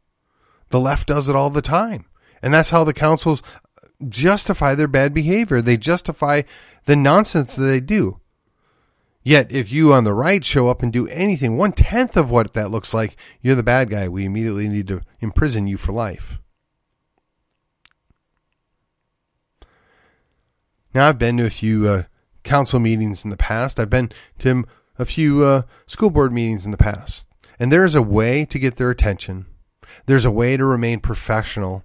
The 0.70 0.80
left 0.80 1.08
does 1.08 1.30
it 1.30 1.36
all 1.36 1.50
the 1.50 1.62
time. 1.62 2.06
And 2.42 2.54
that's 2.54 2.72
how 2.72 2.84
the 2.84 2.94
councils 2.94 3.44
justify 4.10 4.76
their 4.76 4.88
bad 4.88 5.14
behavior. 5.14 5.62
They 5.62 5.78
justify 5.78 6.42
the 6.86 6.96
nonsense 6.96 7.56
that 7.56 7.64
they 7.64 7.80
do. 7.80 8.20
Yet, 9.24 9.52
if 9.52 9.72
you 9.72 9.94
on 9.94 10.04
the 10.04 10.14
right 10.14 10.44
show 10.44 10.68
up 10.68 10.84
and 10.84 10.92
do 10.92 11.08
anything 11.08 11.56
one 11.56 11.72
tenth 11.72 12.18
of 12.18 12.30
what 12.30 12.54
that 12.54 12.72
looks 12.72 12.94
like, 12.94 13.16
you're 13.42 13.56
the 13.56 13.64
bad 13.64 13.90
guy. 13.90 14.10
We 14.10 14.26
immediately 14.26 14.68
need 14.68 14.88
to 14.88 15.02
imprison 15.22 15.66
you 15.66 15.78
for 15.78 15.94
life. 15.94 16.40
Now, 20.94 21.08
I've 21.08 21.18
been 21.18 21.38
to 21.38 21.46
a 21.46 21.50
few 21.50 21.88
uh, 21.88 22.04
council 22.44 22.80
meetings 22.80 23.24
in 23.24 23.32
the 23.32 23.38
past. 23.38 23.80
I've 23.80 23.90
been 23.90 24.12
to 24.40 24.66
a 25.00 25.06
few 25.06 25.44
uh, 25.44 25.64
school 25.88 26.10
board 26.10 26.34
meetings 26.34 26.66
in 26.66 26.72
the 26.72 26.78
past. 26.78 27.26
And 27.58 27.72
there 27.72 27.86
is 27.86 27.96
a 27.96 28.02
way 28.02 28.46
to 28.46 28.60
get 28.60 28.76
their 28.76 28.90
attention. 28.90 29.46
There's 30.06 30.26
a 30.26 30.32
way 30.32 30.58
to 30.58 30.66
remain 30.66 31.00
professional. 31.00 31.84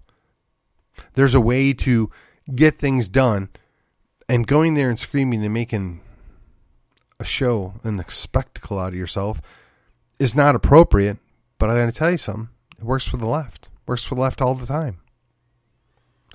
There's 1.15 1.35
a 1.35 1.41
way 1.41 1.73
to 1.75 2.11
get 2.53 2.75
things 2.75 3.09
done. 3.09 3.51
And 4.29 4.47
going 4.47 4.75
there 4.75 4.91
and 4.91 4.99
screaming 4.99 5.45
and 5.45 5.55
making 5.55 6.01
a 7.21 7.25
show 7.25 7.75
and 7.83 8.01
a 8.01 8.11
spectacle 8.11 8.79
out 8.79 8.89
of 8.89 8.95
yourself 8.95 9.41
is 10.19 10.35
not 10.35 10.55
appropriate. 10.55 11.19
But 11.59 11.71
I 11.71 11.81
got 11.81 11.87
to 11.87 11.93
tell 11.93 12.11
you 12.11 12.19
something. 12.19 12.51
It 12.79 12.85
works 12.85 13.07
for 13.07 13.17
the 13.17 13.27
left. 13.27 13.69
Works 13.87 14.05
for 14.05 14.15
the 14.15 14.21
left 14.21 14.41
all 14.41 14.55
the 14.55 14.67
time. 14.67 14.99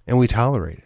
And 0.06 0.18
we 0.18 0.28
tolerate 0.28 0.80
it. 0.80 0.84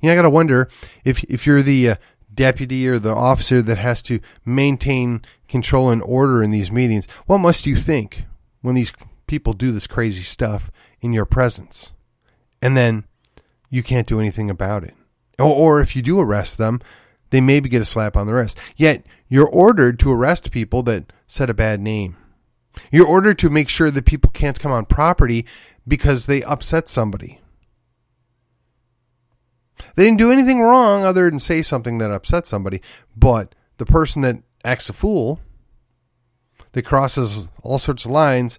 You 0.00 0.08
know, 0.08 0.12
I 0.12 0.16
got 0.16 0.22
to 0.22 0.30
wonder 0.30 0.68
if 1.04 1.24
if 1.24 1.46
you're 1.46 1.62
the 1.62 1.90
uh, 1.90 1.96
deputy 2.32 2.86
or 2.86 2.98
the 2.98 3.14
officer 3.14 3.62
that 3.62 3.78
has 3.78 4.02
to 4.02 4.20
maintain 4.44 5.22
control 5.48 5.90
and 5.90 6.02
order 6.02 6.42
in 6.42 6.50
these 6.50 6.70
meetings, 6.70 7.06
what 7.26 7.38
must 7.38 7.66
you 7.66 7.74
think 7.74 8.24
when 8.60 8.74
these 8.74 8.92
people 9.26 9.52
do 9.52 9.72
this 9.72 9.86
crazy 9.86 10.22
stuff 10.22 10.70
in 11.00 11.12
your 11.12 11.24
presence? 11.24 11.92
And 12.62 12.76
then 12.76 13.04
you 13.70 13.82
can't 13.82 14.06
do 14.06 14.20
anything 14.20 14.50
about 14.50 14.84
it. 14.84 14.94
Or, 15.38 15.46
or 15.46 15.80
if 15.80 15.96
you 15.96 16.02
do 16.02 16.20
arrest 16.20 16.58
them, 16.58 16.80
they 17.30 17.40
maybe 17.40 17.68
get 17.68 17.82
a 17.82 17.86
slap 17.86 18.16
on 18.16 18.26
the 18.26 18.32
wrist. 18.32 18.58
Yet 18.76 19.04
you're 19.28 19.48
ordered 19.48 19.98
to 20.00 20.12
arrest 20.12 20.50
people 20.50 20.82
that 20.84 21.12
said 21.26 21.50
a 21.50 21.54
bad 21.54 21.80
name. 21.80 22.16
You're 22.90 23.06
ordered 23.06 23.38
to 23.40 23.50
make 23.50 23.68
sure 23.68 23.90
that 23.90 24.04
people 24.04 24.30
can't 24.30 24.60
come 24.60 24.72
on 24.72 24.84
property 24.84 25.46
because 25.88 26.26
they 26.26 26.42
upset 26.42 26.88
somebody. 26.88 27.40
They 29.94 30.04
didn't 30.04 30.18
do 30.18 30.30
anything 30.32 30.60
wrong 30.60 31.04
other 31.04 31.28
than 31.28 31.38
say 31.38 31.62
something 31.62 31.98
that 31.98 32.10
upset 32.10 32.46
somebody, 32.46 32.82
but 33.16 33.54
the 33.78 33.86
person 33.86 34.22
that 34.22 34.42
acts 34.64 34.88
a 34.88 34.92
fool, 34.92 35.40
that 36.72 36.84
crosses 36.84 37.48
all 37.62 37.78
sorts 37.78 38.04
of 38.04 38.10
lines, 38.10 38.58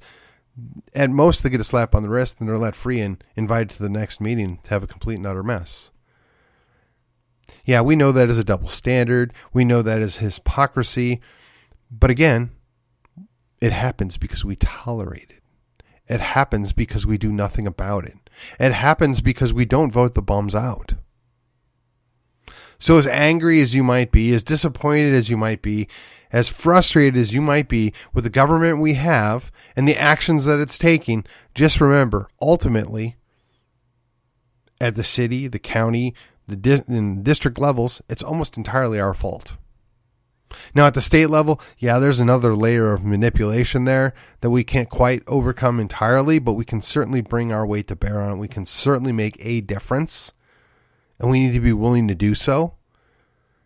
at 0.96 1.10
most 1.10 1.44
they 1.44 1.50
get 1.50 1.62
a 1.62 1.66
slap 1.66 1.94
on 1.94 2.02
the 2.02 2.10
wrist 2.10 2.40
and 2.40 2.50
they're 2.50 2.58
let 2.58 2.76
free 2.76 3.00
and 3.00 3.24
invited 3.36 3.70
to 3.70 3.84
the 3.84 3.90
next 3.90 4.20
meeting 4.20 4.60
to 4.64 4.70
have 4.72 4.84
a 4.84 4.88
complete 4.88 5.18
and 5.18 5.28
utter 5.28 5.44
mess. 5.44 5.92
Yeah, 7.68 7.82
we 7.82 7.98
know 7.98 8.14
that 8.14 8.30
is 8.30 8.38
a 8.38 8.46
double 8.46 8.70
standard. 8.70 9.34
We 9.52 9.66
know 9.66 9.82
that 9.82 10.00
is 10.00 10.18
hypocrisy. 10.18 11.20
But 11.92 12.10
again, 12.10 12.52
it 13.60 13.74
happens 13.74 14.16
because 14.16 14.46
we 14.46 14.56
tolerate 14.56 15.32
it. 15.32 15.44
It 16.08 16.22
happens 16.22 16.72
because 16.72 17.06
we 17.06 17.18
do 17.18 17.30
nothing 17.30 17.68
about 17.68 18.06
it. 18.06 18.30
It 18.58 18.72
happens 18.72 19.20
because 19.20 19.54
we 19.54 19.66
don't 19.66 19.92
vote 19.92 20.16
the 20.16 20.22
bums 20.22 20.56
out. 20.56 20.94
So, 22.80 22.98
as 22.98 23.08
angry 23.08 23.60
as 23.60 23.76
you 23.76 23.84
might 23.84 24.14
be, 24.14 24.34
as 24.34 24.46
disappointed 24.46 25.14
as 25.14 25.30
you 25.30 25.36
might 25.36 25.62
be, 25.62 25.90
as 26.32 26.48
frustrated 26.48 27.20
as 27.20 27.34
you 27.34 27.42
might 27.42 27.68
be 27.68 27.92
with 28.14 28.24
the 28.24 28.30
government 28.30 28.80
we 28.80 28.94
have 28.94 29.52
and 29.76 29.86
the 29.86 29.98
actions 29.98 30.46
that 30.46 30.60
it's 30.60 30.78
taking, 30.78 31.26
just 31.54 31.82
remember 31.82 32.30
ultimately, 32.42 33.18
at 34.80 34.96
the 34.96 35.04
city, 35.04 35.50
the 35.50 35.60
county, 35.60 36.14
the 36.48 36.56
di- 36.56 37.22
district 37.22 37.60
levels, 37.60 38.02
it's 38.10 38.24
almost 38.24 38.58
entirely 38.58 39.00
our 39.00 39.14
fault. 39.14 39.58
Now, 40.74 40.88
at 40.88 40.94
the 40.94 41.02
state 41.02 41.30
level, 41.30 41.60
yeah, 41.78 42.00
there's 42.00 42.20
another 42.20 42.56
layer 42.56 42.94
of 42.94 43.04
manipulation 43.04 43.84
there 43.86 44.14
that 44.40 44.50
we 44.50 44.64
can't 44.64 44.90
quite 44.90 45.24
overcome 45.28 45.80
entirely, 45.80 46.40
but 46.40 46.54
we 46.54 46.66
can 46.66 46.82
certainly 46.82 47.22
bring 47.22 47.52
our 47.52 47.66
weight 47.66 47.88
to 47.88 47.96
bear 47.96 48.22
on 48.22 48.34
it. 48.34 48.40
We 48.40 48.48
can 48.48 48.66
certainly 48.66 49.12
make 49.12 49.36
a 49.40 49.62
difference 49.62 50.34
and 51.20 51.30
we 51.30 51.40
need 51.40 51.54
to 51.54 51.60
be 51.60 51.74
willing 51.74 52.08
to 52.08 52.16
do 52.16 52.36
so. 52.36 52.76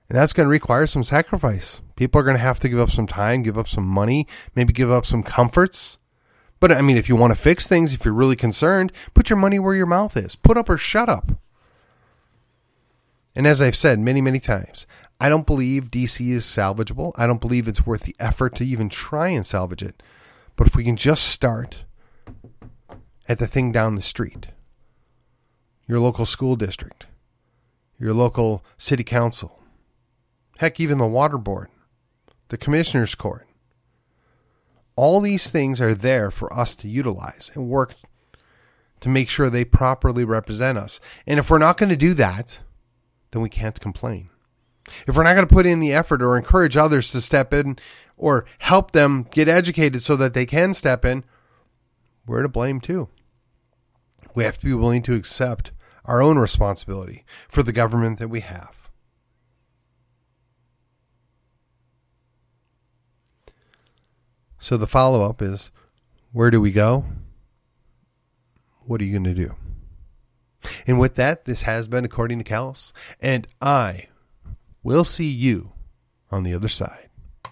And 0.10 0.18
that's 0.18 0.34
going 0.34 0.46
to 0.46 0.52
require 0.52 0.88
some 0.88 1.04
sacrifice. 1.04 1.82
People 1.96 2.20
are 2.20 2.24
going 2.24 2.36
to 2.36 2.42
have 2.42 2.60
to 2.62 2.70
give 2.70 2.80
up 2.80 2.92
some 2.92 3.08
time, 3.08 3.44
give 3.44 3.58
up 3.58 3.68
some 3.68 3.86
money, 3.86 4.28
maybe 4.56 4.74
give 4.74 4.92
up 4.92 5.06
some 5.06 5.24
comforts. 5.24 6.00
But 6.60 6.72
I 6.72 6.82
mean, 6.82 6.98
if 6.98 7.10
you 7.10 7.16
want 7.16 7.34
to 7.34 7.40
fix 7.40 7.68
things, 7.68 7.94
if 7.94 8.06
you're 8.06 8.14
really 8.14 8.36
concerned, 8.36 8.92
put 9.14 9.30
your 9.30 9.38
money 9.38 9.60
where 9.60 9.76
your 9.76 9.86
mouth 9.86 10.18
is. 10.18 10.36
Put 10.36 10.58
up 10.58 10.70
or 10.70 10.78
shut 10.78 11.10
up. 11.10 11.32
And 13.36 13.48
as 13.48 13.62
I've 13.62 13.76
said 13.76 14.00
many, 14.00 14.22
many 14.22 14.40
times, 14.40 14.86
I 15.20 15.30
don't 15.30 15.46
believe 15.46 15.92
DC 15.92 16.32
is 16.32 16.46
salvageable. 16.46 17.14
I 17.16 17.28
don't 17.28 17.42
believe 17.42 17.68
it's 17.68 17.86
worth 17.86 18.04
the 18.04 18.16
effort 18.20 18.56
to 18.56 18.66
even 18.66 18.90
try 18.90 19.30
and 19.30 19.46
salvage 19.46 19.84
it. 19.84 20.02
But 20.56 20.68
if 20.68 20.76
we 20.76 20.84
can 20.84 20.98
just 20.98 21.28
start 21.28 21.84
at 23.28 23.40
the 23.40 23.48
thing 23.48 23.72
down 23.72 23.96
the 23.96 24.02
street, 24.02 24.48
your 25.88 26.00
local 26.00 26.26
school 26.26 26.56
district, 26.56 27.08
your 28.00 28.14
local 28.14 28.64
city 28.78 29.04
council, 29.04 29.62
heck, 30.58 30.80
even 30.80 30.98
the 30.98 31.08
water 31.08 31.38
board, 31.38 31.70
the 32.50 32.58
commissioner's 32.58 33.16
court. 33.16 33.48
All 34.96 35.22
these 35.22 35.50
things 35.50 35.80
are 35.80 35.94
there 35.94 36.32
for 36.32 36.54
us 36.54 36.76
to 36.78 36.90
utilize 36.90 37.52
and 37.54 37.70
work 37.70 37.96
to 39.00 39.10
make 39.10 39.30
sure 39.30 39.50
they 39.50 39.66
properly 39.66 40.24
represent 40.24 40.78
us. 40.78 41.00
And 41.26 41.40
if 41.40 41.50
we're 41.50 41.58
not 41.58 41.78
going 41.78 41.90
to 41.90 41.96
do 41.96 42.14
that, 42.16 42.62
then 43.32 43.42
we 43.42 43.50
can't 43.50 43.80
complain. 43.80 44.30
If 45.08 45.16
we're 45.16 45.24
not 45.24 45.36
going 45.36 45.48
to 45.48 45.54
put 45.54 45.66
in 45.66 45.80
the 45.80 45.94
effort 45.94 46.22
or 46.22 46.38
encourage 46.38 46.76
others 46.76 47.12
to 47.12 47.22
step 47.22 47.54
in 47.54 47.78
or 48.18 48.46
help 48.60 48.92
them 48.92 49.28
get 49.32 49.48
educated 49.48 50.02
so 50.02 50.16
that 50.18 50.34
they 50.34 50.46
can 50.46 50.74
step 50.74 51.06
in, 51.06 51.24
we're 52.26 52.44
to 52.44 52.50
blame 52.50 52.82
too. 52.82 53.10
We 54.36 54.44
have 54.44 54.58
to 54.60 54.66
be 54.66 54.74
willing 54.74 55.02
to 55.04 55.16
accept 55.16 55.72
our 56.06 56.22
own 56.22 56.38
responsibility 56.38 57.26
for 57.48 57.64
the 57.64 57.72
government 57.72 58.20
that 58.20 58.30
we 58.30 58.42
have. 58.42 58.90
So 64.60 64.78
the 64.78 64.88
follow 64.88 65.28
up 65.28 65.42
is 65.42 65.72
where 66.32 66.52
do 66.52 66.62
we 66.62 66.72
go? 66.72 67.06
What 68.86 69.02
are 69.02 69.04
you 69.04 69.12
going 69.12 69.24
to 69.24 69.34
do? 69.34 69.56
And 70.88 71.00
with 71.00 71.16
that, 71.16 71.46
this 71.46 71.64
has 71.64 71.88
been 71.88 72.06
According 72.06 72.40
to 72.40 72.44
Callus, 72.44 72.94
and 73.20 73.48
I 73.62 74.08
will 74.84 75.04
see 75.04 75.30
you 75.30 75.74
on 76.32 76.44
the 76.44 76.54
other 76.54 76.68
side. 76.68 77.11